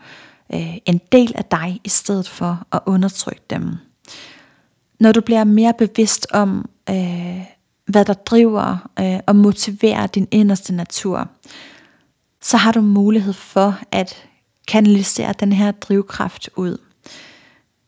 [0.54, 3.78] øh, en del af dig, i stedet for at undertrykke dem.
[5.00, 7.42] Når du bliver mere bevidst om, øh,
[7.86, 11.30] hvad der driver øh, og motiverer din inderste natur,
[12.42, 14.28] så har du mulighed for at
[14.68, 16.78] kanalisere den her drivkraft ud.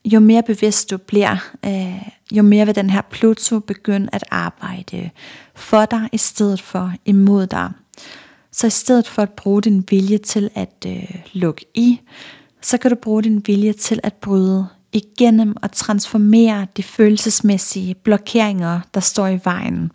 [0.05, 5.09] Jo mere bevidst du bliver, øh, jo mere vil den her Pluto begynde at arbejde
[5.55, 7.71] for dig i stedet for imod dig.
[8.51, 12.01] Så i stedet for at bruge din vilje til at øh, lukke i,
[12.61, 18.79] så kan du bruge din vilje til at bryde igennem og transformere de følelsesmæssige blokeringer,
[18.93, 19.91] der står i vejen.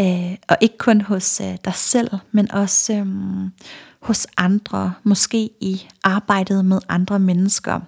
[0.00, 3.06] Øh, og ikke kun hos øh, dig selv, men også øh,
[4.00, 7.80] hos andre, måske i arbejdet med andre mennesker.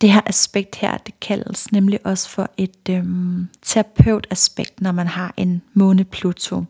[0.00, 3.04] Det her aspekt her, det kaldes nemlig også for et øh,
[3.62, 6.64] terapeutaspekt, når man har en måne Pluto.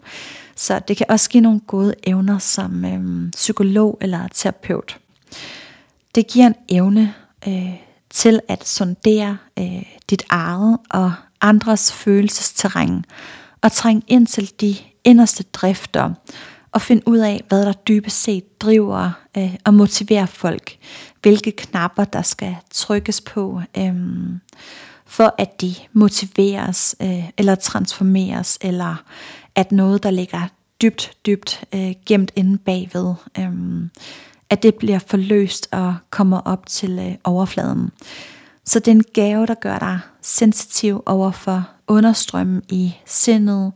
[0.56, 4.98] Så det kan også give nogle gode evner som øh, psykolog eller terapeut.
[6.14, 7.14] Det giver en evne
[7.48, 7.74] øh,
[8.14, 13.04] til at sondere øh, dit eget og andres følelsesterræn
[13.62, 16.10] og trænge ind til de inderste drifter
[16.72, 20.76] og finde ud af, hvad der dybest set driver øh, og motiverer folk.
[21.22, 23.94] Hvilke knapper, der skal trykkes på, øh,
[25.06, 29.02] for at de motiveres øh, eller transformeres, eller
[29.54, 30.48] at noget, der ligger
[30.82, 33.52] dybt, dybt øh, gemt inde bagved, øh,
[34.50, 37.90] at det bliver forløst og kommer op til øh, overfladen.
[38.64, 43.72] Så det er en gave, der gør dig sensitiv over for understrømmen i sindet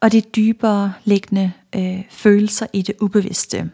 [0.00, 3.70] og de dybere liggende øh, følelser i det ubevidste.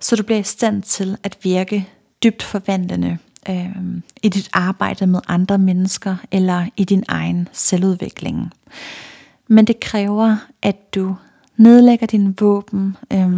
[0.00, 1.88] Så du bliver i stand til at virke
[2.24, 3.76] dybt forvandlende øh,
[4.22, 8.52] i dit arbejde med andre mennesker eller i din egen selvudvikling.
[9.48, 11.16] Men det kræver, at du
[11.56, 13.28] nedlægger din våben, øh,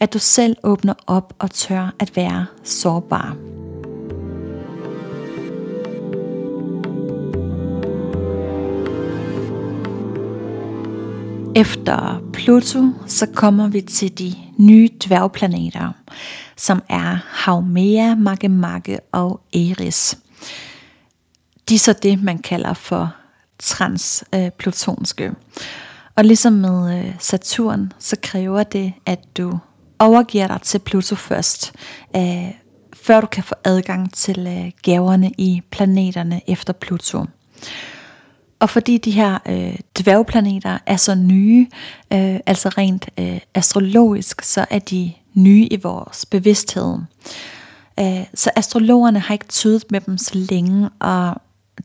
[0.00, 3.36] at du selv åbner op og tør at være sårbar.
[11.56, 15.92] Efter Pluto, så kommer vi til de nye dværgplaneter,
[16.56, 20.18] som er Haumea, Makemake og Eris.
[21.68, 23.14] De er så det, man kalder for
[23.58, 25.32] transplutonske.
[26.16, 29.58] Og ligesom med øh, Saturn, så kræver det, at du
[29.98, 31.72] overgiver dig til Pluto først,
[32.16, 32.50] øh,
[32.92, 37.24] før du kan få adgang til øh, gaverne i planeterne efter Pluto.
[38.60, 41.66] Og fordi de her øh, dværgplaneter er så nye,
[42.12, 46.98] øh, altså rent øh, astrologisk, så er de nye i vores bevidsthed.
[48.00, 51.34] Øh, så astrologerne har ikke tydet med dem så længe, og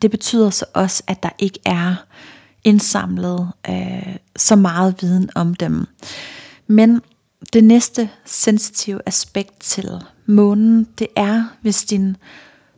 [0.02, 1.96] det betyder så også, at der ikke er
[2.64, 5.86] indsamlet øh, så meget viden om dem.
[6.68, 7.02] Men
[7.54, 9.90] det næste sensitive aspekt til
[10.26, 12.18] månen, det er, hvis din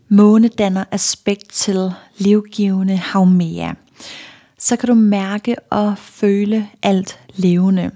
[0.10, 3.74] måne danner aspekt til livgivende Haumea
[4.62, 7.92] så kan du mærke og føle alt levende.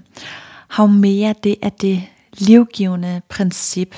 [0.68, 3.96] Haumea, det er det livgivende princip.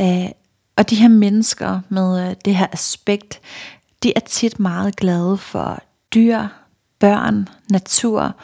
[0.00, 0.28] Øh,
[0.76, 3.40] og de her mennesker med øh, det her aspekt,
[4.02, 5.82] de er tit meget glade for
[6.14, 6.46] dyr,
[6.98, 8.34] børn, natur,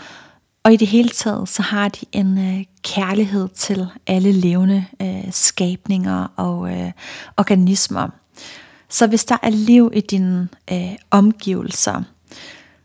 [0.65, 5.33] og i det hele taget, så har de en øh, kærlighed til alle levende øh,
[5.33, 6.93] skabninger og øh,
[7.37, 8.09] organismer.
[8.89, 12.03] Så hvis der er liv i dine øh, omgivelser,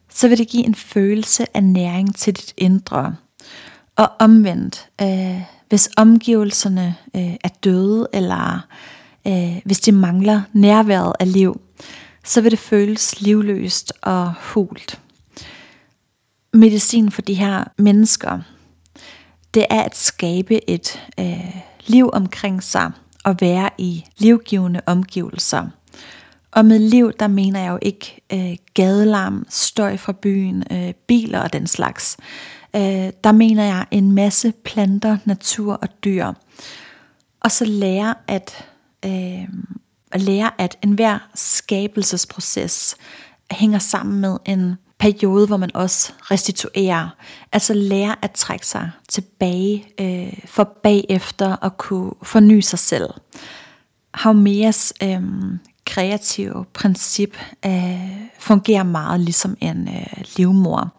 [0.10, 3.16] så vil det give en følelse af næring til dit indre.
[3.96, 8.68] Og omvendt, øh, hvis omgivelserne øh, er døde, eller
[9.28, 11.62] øh, hvis de mangler nærværet af liv,
[12.24, 15.00] så vil det føles livløst og hult.
[16.54, 18.40] Medicin for de her mennesker,
[19.54, 21.56] det er at skabe et øh,
[21.88, 22.92] liv omkring sig
[23.24, 25.68] og være i livgivende omgivelser–
[26.52, 31.40] og med liv, der mener jeg jo ikke øh, gadelarm, støj fra byen, øh, biler
[31.40, 32.18] og den slags.
[32.76, 36.34] Øh, der mener jeg en masse planter, natur og dyr.
[37.40, 38.66] Og så lære at,
[39.06, 39.48] øh,
[40.12, 42.96] at lære, at enhver skabelsesproces
[43.52, 47.10] hænger sammen med en periode, hvor man også restituerer.
[47.52, 53.10] Altså lære at trække sig tilbage øh, for bagefter at kunne forny sig selv.
[54.14, 55.22] Haumeas øh,
[55.86, 60.90] kreative princip øh, fungerer meget ligesom en øh, livmor.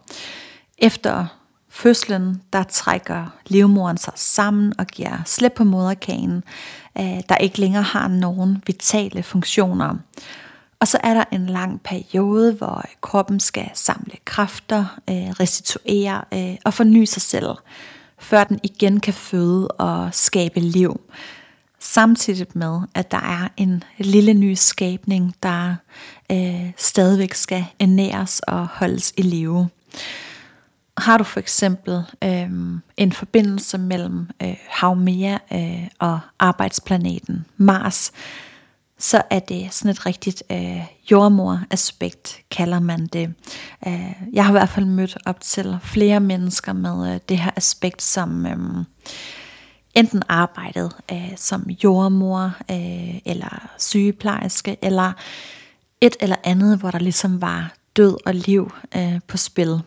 [0.77, 1.25] Efter
[1.69, 6.43] fødslen, der trækker livmoren sig sammen og giver slip på moderkagen,
[6.97, 9.95] øh, der ikke længere har nogen vitale funktioner.
[10.81, 16.23] Og så er der en lang periode, hvor øh, kroppen skal samle kræfter, øh, restituere
[16.33, 17.49] øh, og forny sig selv,
[18.19, 21.01] før den igen kan føde og skabe liv.
[21.79, 25.75] Samtidig med, at der er en lille ny skabning, der
[26.31, 29.69] øh, stadigvæk skal ernæres og holdes i live.
[30.97, 32.49] Har du for eksempel øh,
[32.97, 38.11] en forbindelse mellem øh, Haumea øh, og arbejdsplaneten Mars,
[39.01, 40.81] så er det sådan et rigtigt øh,
[41.11, 43.33] jordmor-aspekt, kalder man det.
[43.87, 47.51] Øh, jeg har i hvert fald mødt op til flere mennesker med øh, det her
[47.55, 48.85] aspekt, som øh,
[49.95, 55.13] enten arbejdet øh, som jordmor, øh, eller sygeplejerske, eller
[56.01, 59.81] et eller andet, hvor der ligesom var død og liv øh, på spil.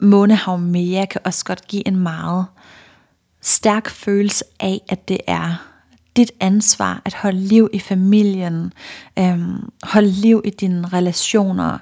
[0.00, 2.46] Månehavmea kan også godt give en meget
[3.40, 5.71] stærk følelse af, at det er
[6.16, 8.72] dit ansvar at holde liv i familien,
[9.18, 11.78] øhm, holde liv i dine relationer.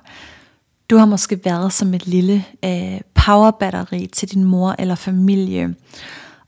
[0.91, 5.74] Du har måske været som et lille øh, powerbatteri til din mor eller familie,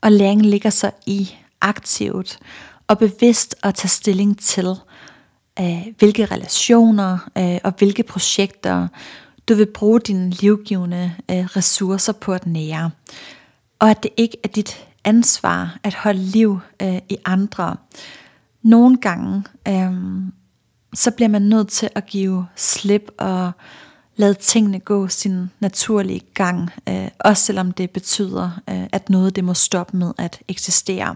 [0.01, 2.39] og læringen ligger så i aktivt
[2.87, 4.75] og bevidst at tage stilling til,
[5.59, 8.87] øh, hvilke relationer øh, og hvilke projekter
[9.49, 12.91] du vil bruge dine livgivende øh, ressourcer på at nære.
[13.79, 17.75] Og at det ikke er dit ansvar at holde liv øh, i andre.
[18.63, 19.93] Nogle gange, øh,
[20.93, 23.51] så bliver man nødt til at give slip og
[24.15, 29.43] lade tingene gå sin naturlige gang, øh, også selvom det betyder, øh, at noget det
[29.43, 31.15] må stoppe med at eksistere.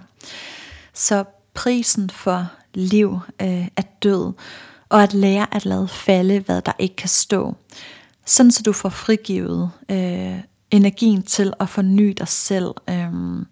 [0.94, 1.24] Så
[1.54, 4.34] prisen for liv øh, er død,
[4.90, 7.56] og at lære at lade falde, hvad der ikke kan stå.
[8.26, 10.40] Sådan så du får frigivet øh,
[10.72, 13.46] energien til at forny dig selv øhm,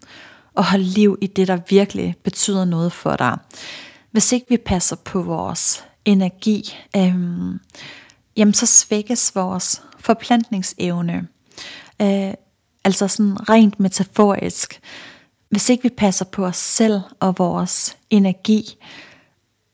[0.53, 3.38] og holde liv i det, der virkelig betyder noget for dig.
[4.11, 7.59] Hvis ikke vi passer på vores energi, øhm,
[8.38, 11.28] jamen så svækkes vores forplantningsevne.
[12.01, 12.34] Øh,
[12.84, 14.80] altså sådan rent metaforisk.
[15.49, 18.78] Hvis ikke vi passer på os selv og vores energi,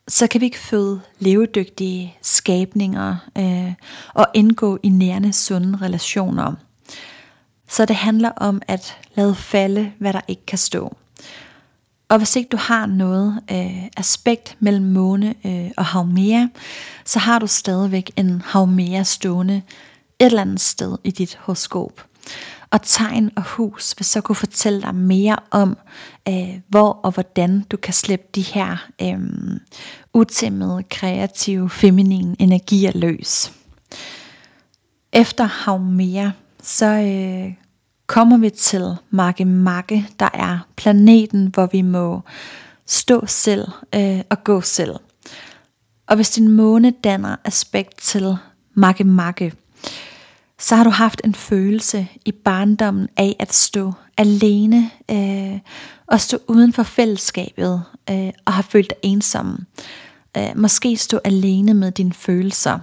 [0.08, 3.74] så kan vi ikke føde levedygtige skabninger øh,
[4.14, 6.56] og indgå i nærende sunde relationer.
[7.72, 10.98] Så det handler om at lade falde, hvad der ikke kan stå.
[12.10, 16.48] Og hvis ikke du har noget øh, aspekt mellem måne øh, og havmea,
[17.06, 19.62] så har du stadigvæk en havmea stående
[20.20, 22.06] et eller andet sted i dit horoskop.
[22.72, 25.78] Og tegn og hus vil så kunne fortælle dig mere om,
[26.28, 29.20] øh, hvor og hvordan du kan slippe de her øh,
[30.14, 33.52] utæmmede, kreative, feminine energier løs.
[35.14, 36.30] Efter Havmea,
[36.62, 37.54] så øh,
[38.08, 42.22] kommer vi til Makke Makke, der er planeten, hvor vi må
[42.86, 44.96] stå selv øh, og gå selv.
[46.08, 48.38] Og hvis din måne danner aspekt til
[48.74, 49.54] Makke Makke,
[50.60, 55.60] så har du haft en følelse i barndommen af at stå alene øh,
[56.08, 59.66] og stå uden for fællesskabet øh, og har følt dig ensom.
[60.38, 62.80] Øh, måske stå alene med dine følelser.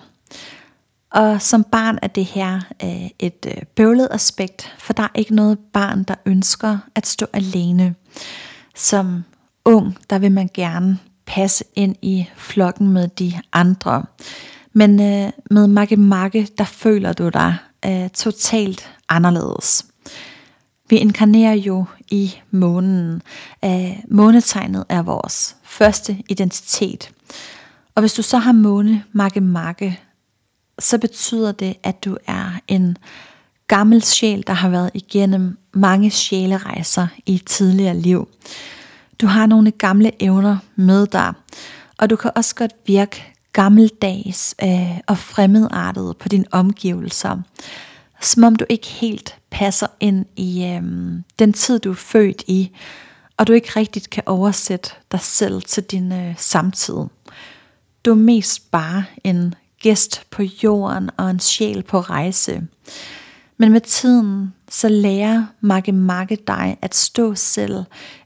[1.10, 5.34] Og som barn er det her øh, et øh, bøvlet aspekt, for der er ikke
[5.34, 7.94] noget barn, der ønsker at stå alene.
[8.74, 9.24] Som
[9.64, 14.04] ung, der vil man gerne passe ind i flokken med de andre.
[14.72, 17.56] Men øh, med Makke Makke, der føler du dig
[17.86, 19.86] øh, totalt anderledes.
[20.90, 23.22] Vi inkarnerer jo i månen.
[23.64, 27.10] Øh, månetegnet er vores første identitet.
[27.94, 30.00] Og hvis du så har måne Makke Makke,
[30.78, 32.98] så betyder det, at du er en
[33.68, 38.28] gammel sjæl, der har været igennem mange sjælerejser i tidligere liv.
[39.20, 41.32] Du har nogle gamle evner med dig,
[41.98, 47.36] og du kan også godt virke gammeldags øh, og fremmedartet på dine omgivelser.
[48.20, 50.82] Som om du ikke helt passer ind i øh,
[51.38, 52.70] den tid, du er født i,
[53.36, 56.96] og du ikke rigtigt kan oversætte dig selv til din øh, samtid.
[58.04, 62.62] Du er mest bare en gæst på jorden og en sjæl på rejse.
[63.56, 67.84] Men med tiden, så lærer Makke Makke dig at stå selv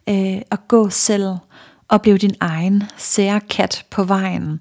[0.09, 1.37] øh, og gå selv
[1.89, 4.61] og blive din egen sære kat på vejen.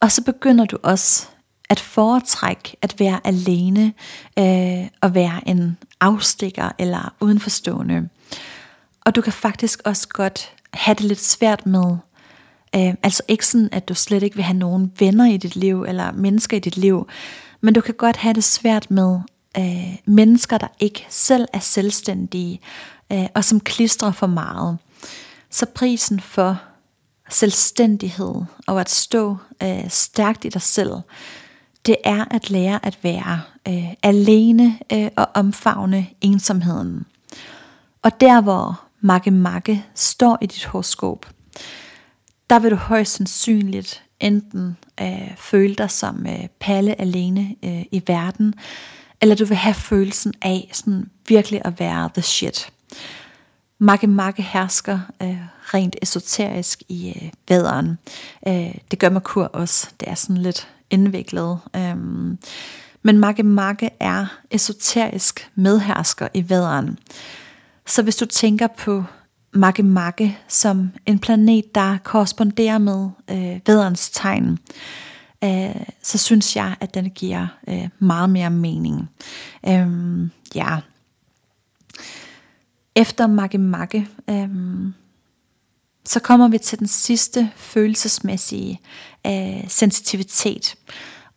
[0.00, 1.26] Og så begynder du også
[1.70, 3.92] at foretrække at være alene
[4.38, 8.08] øh, og være en afstikker eller udenforstående.
[9.00, 11.96] Og du kan faktisk også godt have det lidt svært med
[12.76, 15.82] Øh, altså ikke sådan, at du slet ikke vil have nogen venner i dit liv,
[15.82, 17.08] eller mennesker i dit liv,
[17.60, 19.20] men du kan godt have det svært med
[19.58, 22.60] øh, mennesker, der ikke selv er selvstændige,
[23.12, 24.78] øh, og som klistrer for meget.
[25.50, 26.60] Så prisen for
[27.30, 28.34] selvstændighed
[28.66, 30.92] og at stå øh, stærkt i dig selv,
[31.86, 37.06] det er at lære at være øh, alene øh, og omfavne ensomheden.
[38.02, 41.26] Og der hvor Makke Makke står i dit horoskop,
[42.52, 48.02] der vil du højst sandsynligt enten øh, føle dig som øh, palle alene øh, i
[48.06, 48.54] verden,
[49.20, 52.72] eller du vil have følelsen af sådan virkelig at være the shit.
[53.78, 55.36] Makke Makke hersker øh,
[55.74, 57.98] rent esoterisk i øh, væderen.
[58.48, 59.90] Øh, det gør Merkur også.
[60.00, 61.58] Det er sådan lidt indviklet.
[61.76, 61.96] Øh,
[63.02, 66.98] men Makke Makke er esoterisk medhersker i væderen.
[67.86, 69.04] Så hvis du tænker på
[69.54, 74.58] Makke Makke som en planet, der korresponderer med øh, vederens tegn,
[75.44, 79.10] øh, så synes jeg, at den giver øh, meget mere mening.
[79.68, 79.88] Øh,
[80.54, 80.78] ja.
[82.96, 84.48] Efter Makke Makke, øh,
[86.04, 88.80] så kommer vi til den sidste følelsesmæssige
[89.26, 90.74] øh, sensitivitet.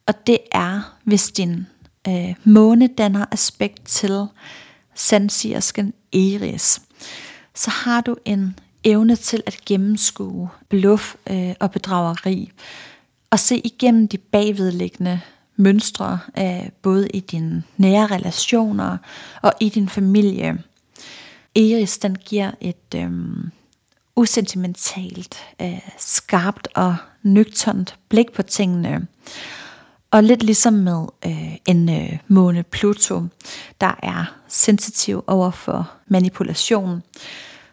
[0.08, 1.68] Og det er, hvis din
[2.08, 4.28] øh, måne danner aspekt til
[4.96, 6.82] sandsiersken Eris,
[7.56, 12.52] så har du en evne til at gennemskue bluff øh, og bedrageri,
[13.30, 15.22] og se igennem de bagvedliggende
[15.56, 18.98] mønstre, øh, både i dine nære relationer
[19.42, 20.64] og i din familie.
[21.56, 23.12] Eris, den giver et øh,
[24.16, 29.08] usentimentalt, øh, skarpt og nøgternt blik på tingene.
[30.16, 33.22] Og lidt ligesom med øh, en øh, måne Pluto,
[33.82, 37.04] der er sensitiv over for manipulation,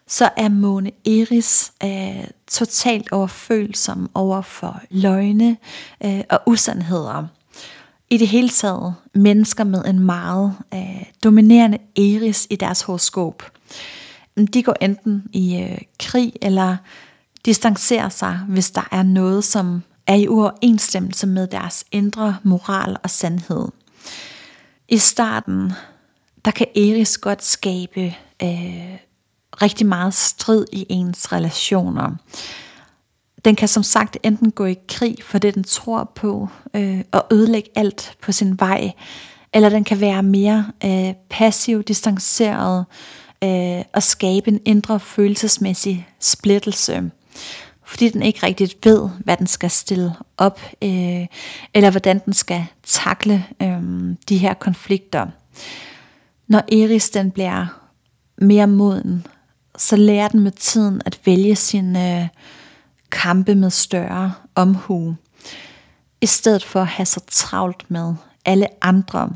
[0.07, 5.57] så er måne Eris øh, totalt overfølsom over for løgne
[6.05, 7.27] øh, og usandheder.
[8.11, 13.43] I det hele taget mennesker med en meget øh, dominerende Eris i deres horoskop.
[14.55, 16.77] De går enten i øh, krig eller
[17.45, 23.11] distancerer sig, hvis der er noget, som er i uoverensstemmelse med deres indre moral og
[23.11, 23.69] sandhed.
[24.89, 25.73] I starten,
[26.45, 28.97] der kan Eris godt skabe øh,
[29.63, 32.17] rigtig meget strid i ens relationer.
[33.45, 37.27] Den kan som sagt enten gå i krig for det, den tror på, øh, og
[37.33, 38.93] ødelægge alt på sin vej,
[39.53, 42.85] eller den kan være mere øh, passiv, distanceret
[43.45, 47.11] øh, og skabe en indre følelsesmæssig splittelse
[47.93, 51.27] fordi den ikke rigtigt ved, hvad den skal stille op, øh,
[51.75, 53.83] eller hvordan den skal takle øh,
[54.29, 55.27] de her konflikter.
[56.47, 57.67] Når Eris den bliver
[58.39, 59.27] mere moden,
[59.79, 62.29] så lærer den med tiden at vælge sine øh,
[63.11, 65.15] kampe med større omhu,
[66.21, 68.15] i stedet for at have så travlt med
[68.45, 69.31] alle andre.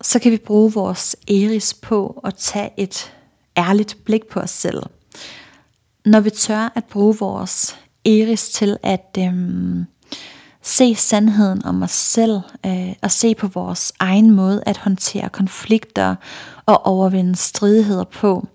[0.00, 3.12] Så kan vi bruge vores Eris på at tage et
[3.56, 4.82] ærligt blik på os selv–
[6.04, 9.84] når vi tør at bruge vores eris til at øhm,
[10.62, 16.16] se sandheden om os selv øh, og se på vores egen måde at håndtere konflikter
[16.66, 18.46] og overvinde stridigheder på,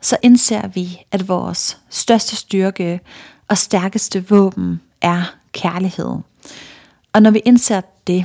[0.00, 3.00] så indser vi, at vores største styrke
[3.48, 6.16] og stærkeste våben er kærlighed.
[7.12, 8.24] Og når vi indser det,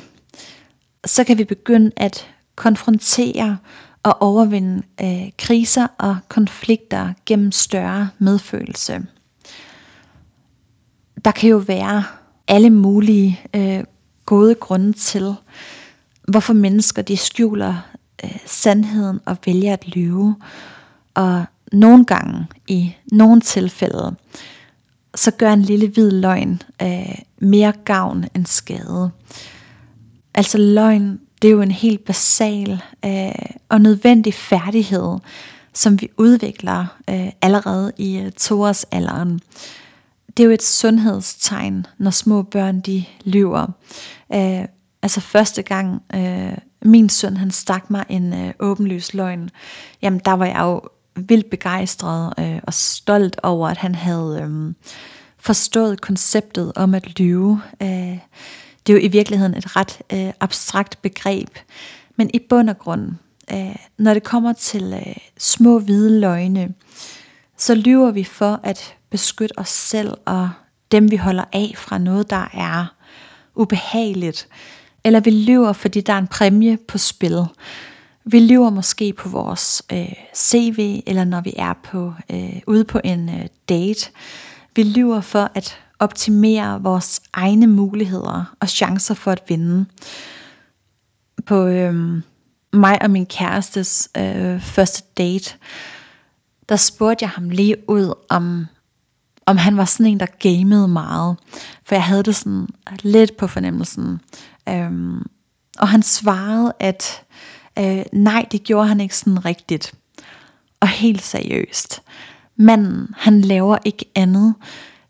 [1.06, 3.58] så kan vi begynde at konfrontere
[4.04, 9.06] og overvinde øh, kriser og konflikter gennem større medfølelse.
[11.26, 12.04] Der kan jo være
[12.48, 13.84] alle mulige øh,
[14.26, 15.36] gode grunde til,
[16.28, 17.76] hvorfor mennesker de skjuler
[18.24, 20.36] øh, sandheden og vælger at lyve.
[21.14, 24.16] Og nogle gange, i nogle tilfælde,
[25.16, 29.12] så gør en lille hvid løgn øh, mere gavn end skade.
[30.34, 33.32] Altså løgn det er jo en helt basal øh,
[33.70, 35.18] og nødvendig færdighed,
[35.74, 39.40] som vi udvikler øh, allerede i øh, toårsalderen.
[40.38, 43.68] Det er jo et sundhedstegn, når små børn de lyver.
[44.34, 44.66] Øh,
[45.02, 49.50] altså første gang øh, min søn han stak mig en øh, åbenlys løgn,
[50.02, 50.82] jamen der var jeg jo
[51.16, 54.74] vildt begejstret øh, og stolt over, at han havde øh,
[55.38, 57.62] forstået konceptet om at lyve.
[57.82, 58.18] Øh,
[58.92, 61.50] det er jo i virkeligheden et ret øh, abstrakt begreb,
[62.16, 63.12] men i bund og grund,
[63.54, 66.74] øh, når det kommer til øh, små hvide løgne,
[67.58, 70.50] så lyver vi for at beskytte os selv og
[70.92, 72.86] dem vi holder af fra noget, der er
[73.56, 74.48] ubehageligt.
[75.04, 77.46] Eller vi lyver, fordi der er en præmie på spil.
[78.26, 83.00] Vi lyver måske på vores øh, CV, eller når vi er på øh, ude på
[83.04, 84.12] en øh, date.
[84.76, 89.86] Vi lyver for at optimere vores egne muligheder og chancer for at vinde.
[91.46, 92.24] På øhm,
[92.74, 95.56] mig og min kærestes øh, første date,
[96.70, 98.66] der spurgte jeg ham lige ud, om,
[99.46, 101.38] om han var sådan en, der gamede meget.
[101.84, 102.68] For jeg havde det sådan
[103.02, 104.22] lidt på fornemmelsen.
[104.70, 105.26] Øhm,
[105.80, 107.24] og han svarede, at
[107.80, 109.94] øh, nej, det gjorde han ikke sådan rigtigt.
[110.80, 112.02] og helt seriøst.
[112.56, 114.56] Manden, han laver ikke andet.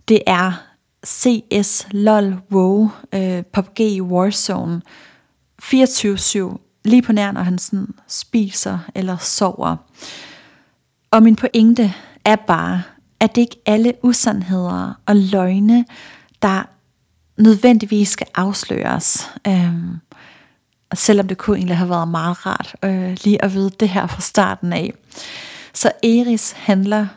[0.07, 0.70] Det er
[1.05, 4.81] CS, LOL, WoW, øh, PUBG, Warzone,
[5.63, 9.75] 24-7, lige på nær, når han sådan spiser eller sover.
[11.11, 11.93] Og min pointe
[12.25, 12.83] er bare,
[13.19, 15.85] at det ikke alle usandheder og løgne,
[16.41, 16.63] der
[17.37, 19.29] nødvendigvis skal afsløres.
[19.47, 19.99] Øhm,
[20.93, 24.21] selvom det kunne egentlig have været meget rart øh, lige at vide det her fra
[24.21, 24.93] starten af.
[25.73, 27.07] Så Eris handler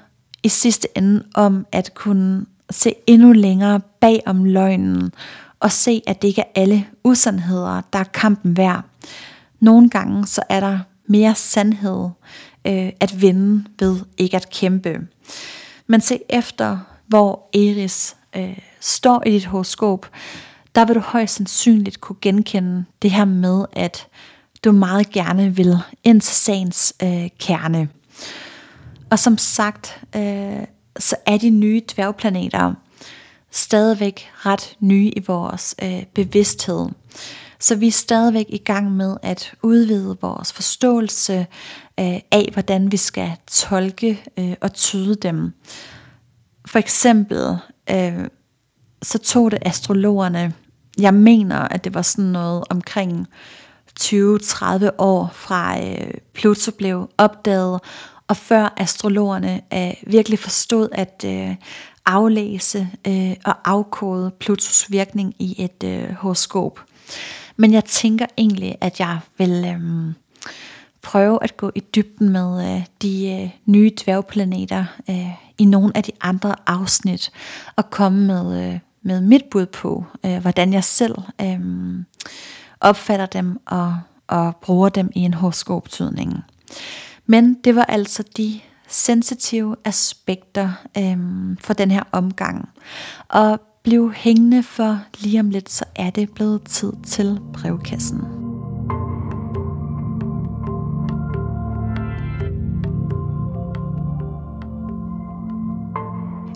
[0.42, 5.12] i sidste ende om at kunne se endnu længere bag om løgnen,
[5.60, 8.82] og se, at det ikke er alle usandheder, der er kampen værd.
[9.60, 12.08] Nogle gange så er der mere sandhed
[12.64, 15.00] øh, at vinde ved ikke at kæmpe.
[15.86, 20.10] Men se efter, hvor Eris øh, står i dit horoskop,
[20.74, 24.06] der vil du højst sandsynligt kunne genkende det her med, at
[24.64, 27.88] du meget gerne vil ind til sagens øh, kerne.
[29.10, 30.62] Og som sagt, øh,
[30.98, 32.74] så er de nye dværgplaneter
[33.50, 36.88] stadigvæk ret nye i vores øh, bevidsthed.
[37.58, 41.46] Så vi er stadigvæk i gang med at udvide vores forståelse
[42.00, 45.52] øh, af, hvordan vi skal tolke øh, og tyde dem.
[46.66, 47.56] For eksempel,
[47.90, 48.24] øh,
[49.02, 50.54] så tog det astrologerne,
[50.98, 53.26] jeg mener, at det var sådan noget omkring
[54.00, 57.80] 20-30 år fra øh, Pluto blev opdaget,
[58.28, 61.56] og før astrologerne øh, virkelig forstod at øh,
[62.06, 66.80] aflæse øh, og afkode Plutos virkning i et øh, horoskop.
[67.56, 70.14] Men jeg tænker egentlig, at jeg vil øh,
[71.02, 76.02] prøve at gå i dybden med øh, de øh, nye dværgplaneter øh, i nogle af
[76.02, 77.30] de andre afsnit,
[77.76, 81.60] og komme med, øh, med mit bud på, øh, hvordan jeg selv øh,
[82.80, 86.44] opfatter dem og, og bruger dem i en horoskoptydning.
[87.26, 92.68] Men det var altså de sensitive aspekter øhm, for den her omgang.
[93.28, 98.20] Og bliv hængende for lige om lidt, så er det blevet tid til brevkassen.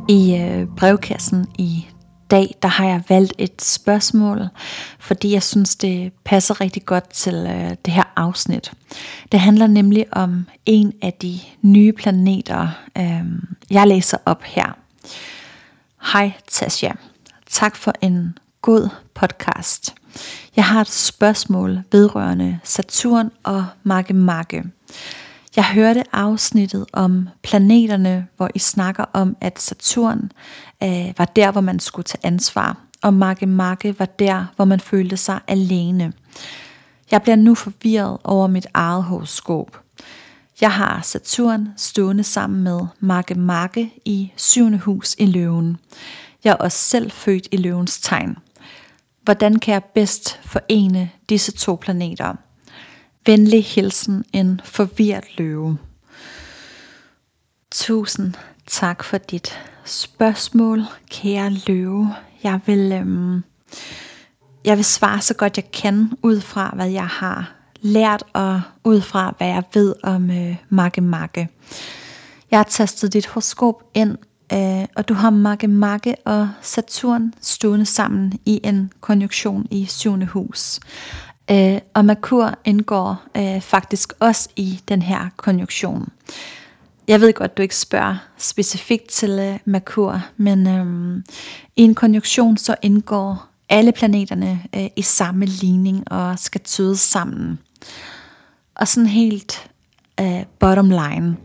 [0.09, 1.87] I øh, brevkassen i
[2.31, 4.49] dag, der har jeg valgt et spørgsmål,
[4.99, 8.73] fordi jeg synes, det passer rigtig godt til øh, det her afsnit.
[9.33, 12.69] Det handler nemlig om en af de nye planeter,
[12.99, 13.25] øh,
[13.71, 14.73] jeg læser op her.
[16.13, 16.93] Hej Tasha,
[17.51, 19.95] tak for en god podcast.
[20.57, 24.65] Jeg har et spørgsmål vedrørende Saturn og Marke Marke.
[25.57, 30.33] Jeg hørte afsnittet om planeterne, hvor I snakker om, at Saturn
[30.83, 34.81] øh, var der, hvor man skulle tage ansvar, og Marke Marke var der, hvor man
[34.81, 36.13] følte sig alene.
[37.11, 39.81] Jeg bliver nu forvirret over mit eget horoskop.
[40.61, 45.79] Jeg har Saturn stående sammen med Marke Marke i syvende hus i løven.
[46.45, 48.37] Jeg er også selv født i løvens tegn.
[49.23, 52.35] Hvordan kan jeg bedst forene disse to planeter?
[53.27, 55.79] Venlig hilsen en forvirret løve.
[57.71, 58.35] Tusind
[58.67, 59.59] tak for dit
[59.89, 62.15] spørgsmål, kære løve.
[62.43, 63.43] Jeg vil, øhm,
[64.65, 69.01] jeg vil svare så godt jeg kan, ud fra hvad jeg har lært, og ud
[69.01, 71.49] fra hvad jeg ved om øh, Makke Makke.
[72.51, 74.19] Jeg har tastet dit horoskop ind,
[74.53, 80.27] øh, og du har Makke Makke og Saturn stående sammen i en konjunktion i syvende
[80.27, 80.81] hus.
[81.51, 86.09] Øh, og Merkur indgår øh, faktisk også i den her konjunktion.
[87.09, 91.23] Jeg ved godt, du ikke spørger specifikt til øh, Merkur, men øh,
[91.77, 97.59] i en konjunktion så indgår alle planeterne øh, i samme ligning og skal tydes sammen.
[98.75, 99.71] Og sådan helt
[100.21, 101.37] øh, bottom line,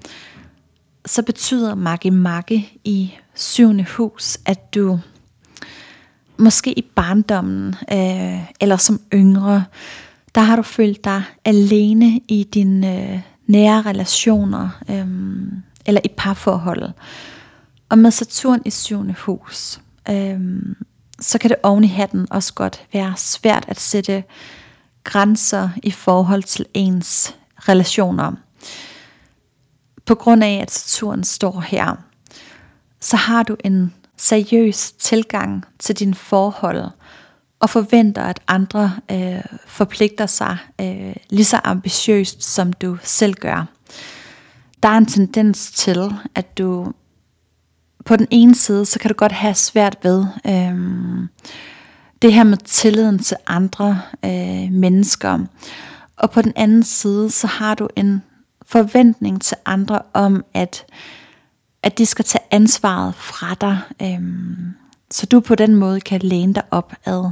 [1.05, 4.99] så betyder makke makke i syvende hus, at du
[6.37, 9.65] måske i barndommen øh, eller som yngre,
[10.35, 16.89] der har du følt dig alene i din øh, nære relationer øhm, eller i parforhold.
[17.89, 20.75] Og med Saturn i syvende hus, øhm,
[21.19, 24.23] så kan det oven i hatten også godt være svært at sætte
[25.03, 28.31] grænser i forhold til ens relationer.
[30.05, 31.95] På grund af, at Saturn står her,
[32.99, 36.89] så har du en seriøs tilgang til dine forhold
[37.63, 43.65] og forventer, at andre øh, forpligter sig øh, lige så ambitiøst, som du selv gør.
[44.83, 46.93] Der er en tendens til, at du
[48.05, 50.75] på den ene side, så kan du godt have svært ved øh,
[52.21, 55.39] det her med tilliden til andre øh, mennesker.
[56.17, 58.23] Og på den anden side, så har du en
[58.65, 60.85] forventning til andre om, at,
[61.83, 64.21] at de skal tage ansvaret fra dig, Øh,
[65.13, 67.29] så du på den måde kan læne dig op ad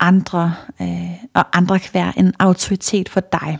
[0.00, 3.58] andre, øh, og andre kan være en autoritet for dig.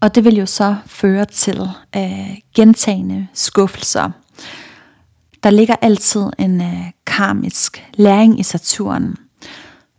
[0.00, 4.10] Og det vil jo så føre til øh, gentagende skuffelser.
[5.42, 9.16] Der ligger altid en øh, karmisk læring i Saturn.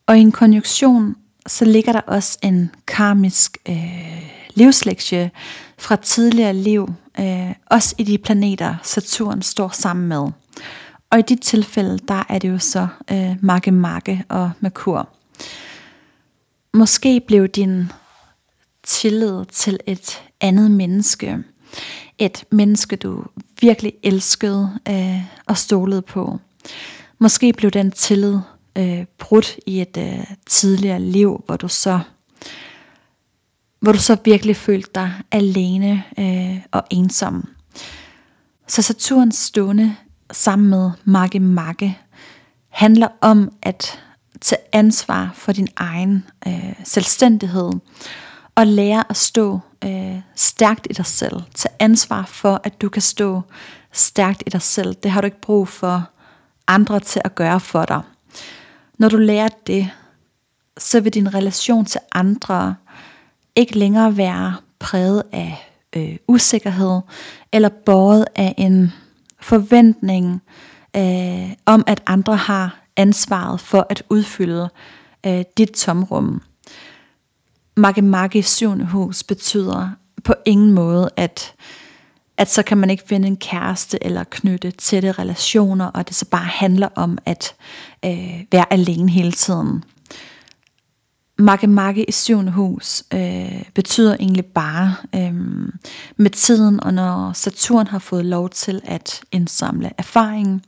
[0.07, 1.15] Og i en konjunktion,
[1.47, 5.31] så ligger der også en karmisk øh, livslektie
[5.77, 10.27] fra tidligere liv, øh, også i de planeter, Saturn står sammen med.
[11.15, 15.09] Og i dit tilfælde, der er det jo så øh, Makke Makke og Merkur.
[16.73, 17.91] Måske blev din
[18.83, 21.37] tillid til et andet menneske,
[22.19, 23.23] et menneske du
[23.61, 26.39] virkelig elskede øh, og stolede på.
[27.19, 28.39] Måske blev den tillid
[28.75, 31.99] øh, brudt i et øh, tidligere liv, hvor du så
[33.79, 37.49] hvor du så virkelig følte dig alene øh, og ensom.
[38.67, 39.95] Så Saturns stående
[40.31, 41.97] sammen med Marke Marke
[42.69, 43.99] handler om at
[44.41, 47.71] tage ansvar for din egen øh, selvstændighed
[48.55, 51.41] og lære at stå øh, stærkt i dig selv.
[51.55, 53.41] Tag ansvar for, at du kan stå
[53.91, 54.95] stærkt i dig selv.
[54.95, 56.09] Det har du ikke brug for
[56.67, 58.01] andre til at gøre for dig.
[58.97, 59.89] Når du lærer det,
[60.77, 62.75] så vil din relation til andre
[63.55, 67.01] ikke længere være præget af øh, usikkerhed
[67.51, 68.93] eller båret af en
[69.45, 70.41] forventningen
[70.95, 74.69] øh, om, at andre har ansvaret for at udfylde
[75.25, 76.41] øh, dit tomrum.
[77.77, 79.89] Makemake syvende hus betyder
[80.23, 81.53] på ingen måde, at,
[82.37, 86.25] at så kan man ikke finde en kæreste eller knytte tætte relationer, og det så
[86.25, 87.55] bare handler om at
[88.05, 89.83] øh, være alene hele tiden.
[91.37, 95.33] Makke i syvende hus øh, betyder egentlig bare øh,
[96.17, 100.61] med tiden, og når Saturn har fået lov til at indsamle erfaringen,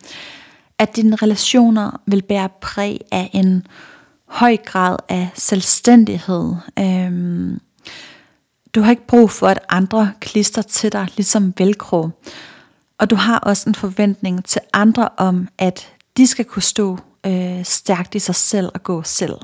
[0.77, 3.67] at dine relationer vil bære præg af en
[4.25, 6.55] høj grad af selvstændighed.
[6.79, 7.51] Øh,
[8.75, 12.09] du har ikke brug for, at andre klister til dig, ligesom velcro.
[12.97, 17.65] Og du har også en forventning til andre om, at de skal kunne stå øh,
[17.65, 19.35] stærkt i sig selv og gå selv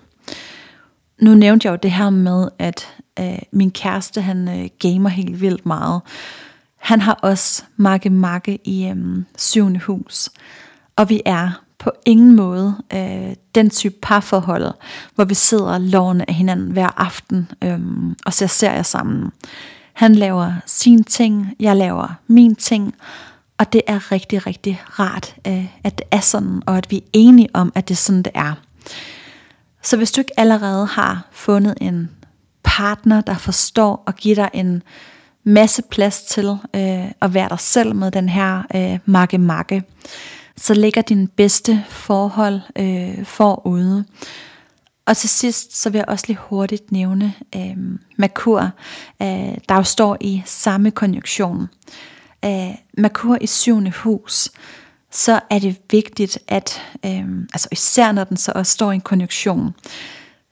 [1.22, 2.88] nu nævnte jeg jo det her med, at
[3.20, 6.02] øh, min kæreste, han øh, gamer helt vildt meget.
[6.76, 10.30] Han har også makke makke i øh, syvende hus.
[10.96, 14.72] Og vi er på ingen måde øh, den type parforhold,
[15.16, 17.80] hvor vi sidder lovende af hinanden hver aften øh,
[18.26, 19.32] og ser serier sammen.
[19.94, 22.96] Han laver sin ting, jeg laver min ting,
[23.58, 27.10] og det er rigtig, rigtig rart, øh, at det er sådan, og at vi er
[27.14, 28.54] enige om, at det er sådan, det er.
[29.84, 32.10] Så hvis du ikke allerede har fundet en
[32.64, 34.84] partner, der forstår og giver dig en
[35.44, 39.84] masse plads til øh, at være dig selv med den her øh, makke-makke,
[40.58, 44.06] så ligger din bedste forhold øh, forude.
[45.06, 47.78] Og til sidst, så vil jeg også lige hurtigt nævne øh,
[48.18, 48.70] Merkur,
[49.22, 51.68] øh, der jo står i samme konjunktion.
[52.46, 54.50] Øh, Merkur i syvende hus,
[55.14, 59.02] så er det vigtigt, at, øh, altså især når den så også står i en
[59.02, 59.74] konjunktion,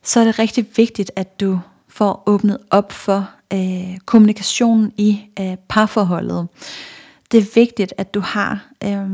[0.02, 5.56] så er det rigtig vigtigt, at du får åbnet op for øh, kommunikationen i øh,
[5.68, 6.48] parforholdet.
[7.32, 9.08] Det er vigtigt, at du har øh,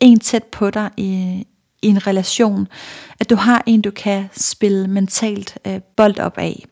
[0.00, 1.44] en tæt på dig i,
[1.82, 2.68] i en relation,
[3.20, 6.64] at du har en, du kan spille mentalt øh, bold op af.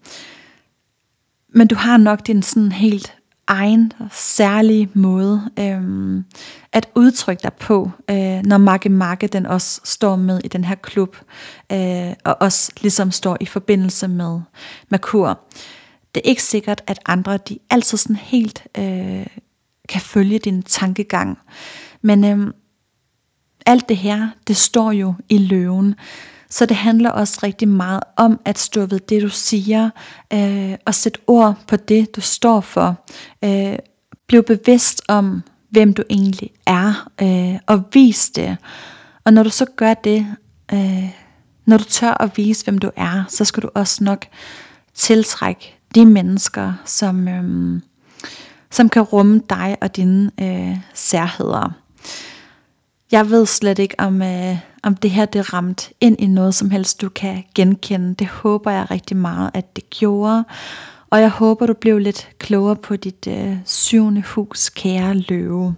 [1.54, 3.17] Men du har nok din sådan helt
[3.48, 6.24] egen særlige måde øhm,
[6.72, 10.74] at udtrykke dig på, øh, når Marke Marke den også står med i den her
[10.74, 11.16] klub,
[11.72, 14.40] øh, og også ligesom står i forbindelse med
[14.88, 15.40] Merkur.
[16.14, 19.26] Det er ikke sikkert, at andre de altid sådan helt øh,
[19.88, 21.38] kan følge din tankegang,
[22.02, 22.52] men øh,
[23.66, 25.94] alt det her, det står jo i løven.
[26.50, 29.90] Så det handler også rigtig meget om at stå ved det, du siger,
[30.32, 33.06] øh, og sætte ord på det, du står for.
[33.44, 33.78] Øh,
[34.26, 38.56] bliv bevidst om, hvem du egentlig er, øh, og vis det.
[39.24, 40.26] Og når du så gør det,
[40.72, 41.10] øh,
[41.66, 44.26] når du tør at vise, hvem du er, så skal du også nok
[44.94, 47.80] tiltrække de mennesker, som, øh,
[48.70, 51.70] som kan rumme dig og dine øh, særheder.
[53.12, 54.56] Jeg ved slet ikke, om, øh,
[54.88, 58.14] om det her det ramte ind i noget som helst, du kan genkende.
[58.14, 60.44] Det håber jeg rigtig meget, at det gjorde.
[61.10, 65.74] Og jeg håber, du blev lidt klogere på dit øh, syvende hus, kære løve.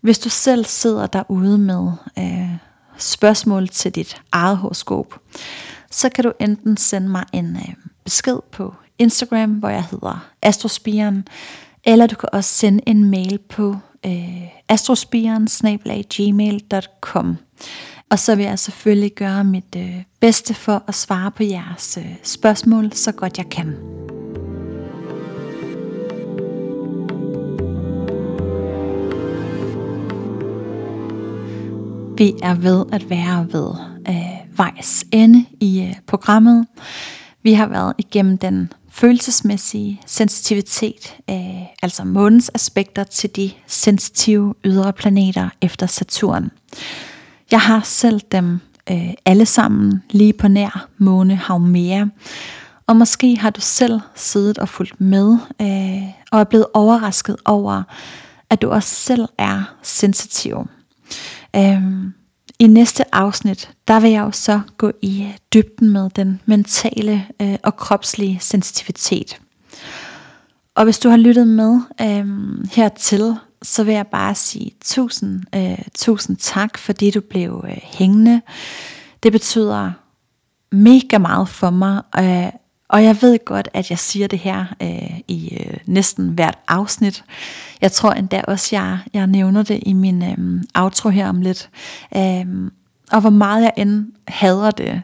[0.00, 2.50] Hvis du selv sidder derude med øh,
[2.98, 5.20] spørgsmål til dit eget horoskop,
[5.90, 7.74] så kan du enten sende mig en øh,
[8.04, 11.28] besked på Instagram, hvor jeg hedder Astrospiren,
[11.84, 13.76] eller du kan også sende en mail på
[14.06, 17.36] øh, astrospiren.gmail.com.
[18.10, 22.14] Og så vil jeg selvfølgelig gøre mit øh, bedste for at svare på jeres øh,
[22.22, 23.76] spørgsmål så godt jeg kan.
[32.16, 33.70] Vi er ved at være ved
[34.08, 36.66] øh, vejs ende i øh, programmet.
[37.42, 44.92] Vi har været igennem den følelsesmæssige sensitivitet, øh, altså månens aspekter til de sensitive ydre
[44.92, 46.50] planeter efter Saturn.
[47.50, 52.04] Jeg har selv dem øh, alle sammen lige på nær måne Haumea,
[52.86, 57.82] og måske har du selv siddet og fulgt med øh, og er blevet overrasket over,
[58.50, 60.68] at du også selv er sensitiv.
[61.56, 61.82] Øh,
[62.58, 67.56] I næste afsnit, der vil jeg jo så gå i dybden med den mentale øh,
[67.62, 69.40] og kropslige sensitivitet.
[70.74, 72.26] Og hvis du har lyttet med øh,
[72.72, 78.40] hertil, så vil jeg bare sige tusind, øh, tusind tak, fordi du blev øh, hængende.
[79.22, 79.92] Det betyder
[80.72, 85.20] mega meget for mig, øh, og jeg ved godt, at jeg siger det her øh,
[85.28, 87.24] i øh, næsten hvert afsnit.
[87.80, 91.70] Jeg tror endda også, jeg, jeg nævner det i min øh, outro her om lidt.
[92.16, 92.70] Øh,
[93.12, 95.02] og hvor meget jeg end hader det,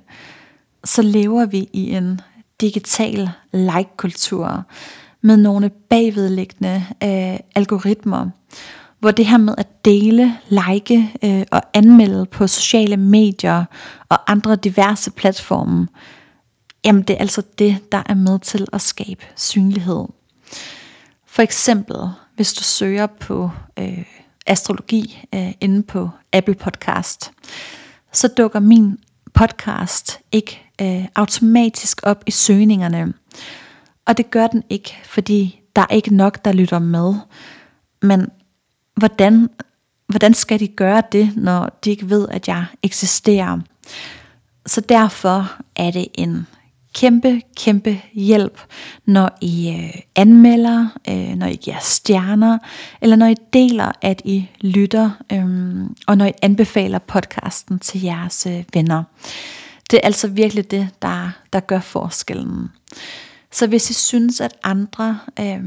[0.85, 2.21] så lever vi i en
[2.61, 4.65] digital like-kultur
[5.27, 8.31] med nogle bagvedliggende øh, algoritmer,
[8.99, 13.65] hvor det her med at dele, like øh, og anmelde på sociale medier
[14.09, 15.89] og andre diverse platforme,
[16.85, 20.05] jamen det er altså det, der er med til at skabe synlighed.
[21.27, 21.97] For eksempel,
[22.37, 24.05] hvis du søger på øh,
[24.47, 27.33] astrologi øh, inde på Apple Podcast,
[28.13, 28.99] så dukker min
[29.35, 33.13] podcast ikke øh, automatisk op i søgningerne.
[34.07, 37.15] Og det gør den ikke, fordi der er ikke nok, der lytter med.
[38.03, 38.27] Men
[38.97, 39.49] hvordan,
[40.09, 43.59] hvordan skal de gøre det, når de ikke ved, at jeg eksisterer?
[44.67, 46.47] Så derfor er det en
[46.95, 48.61] kæmpe, kæmpe hjælp,
[49.07, 52.59] når I øh, anmelder, øh, når I giver stjerner,
[53.01, 55.45] eller når I deler, at I lytter, øh,
[56.07, 59.03] og når I anbefaler podcasten til jeres øh, venner.
[59.91, 62.71] Det er altså virkelig det, der, der gør forskellen.
[63.57, 65.61] Så hvis I synes, at andre øh,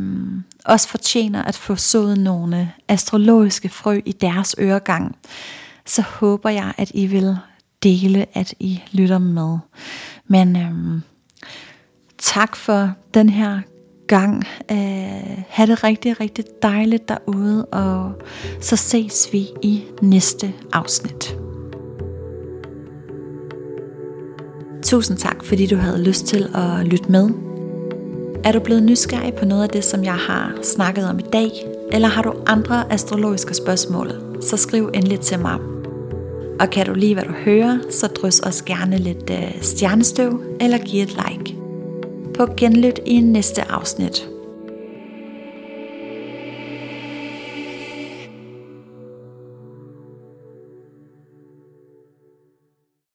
[0.65, 5.15] også fortjener at få sået nogle astrologiske frø i deres øregang,
[5.85, 7.37] så håber jeg, at I vil
[7.83, 9.57] dele, at I lytter med.
[10.27, 11.01] Men øh,
[12.17, 13.59] tak for den her
[14.07, 14.43] gang.
[14.71, 18.13] Øh, ha' det rigtig, rigtig dejligt derude, og
[18.61, 21.35] så ses vi i næste afsnit.
[24.83, 27.48] Tusind tak, fordi du havde lyst til at lytte med.
[28.43, 31.51] Er du blevet nysgerrig på noget af det, som jeg har snakket om i dag,
[31.91, 34.11] eller har du andre astrologiske spørgsmål,
[34.41, 35.59] så skriv endelig til mig.
[36.59, 40.77] Og kan du lide, hvad du hører, så drys os gerne lidt øh, stjernestøv eller
[40.77, 41.55] giv et like.
[42.33, 44.29] På genlyt i næste afsnit.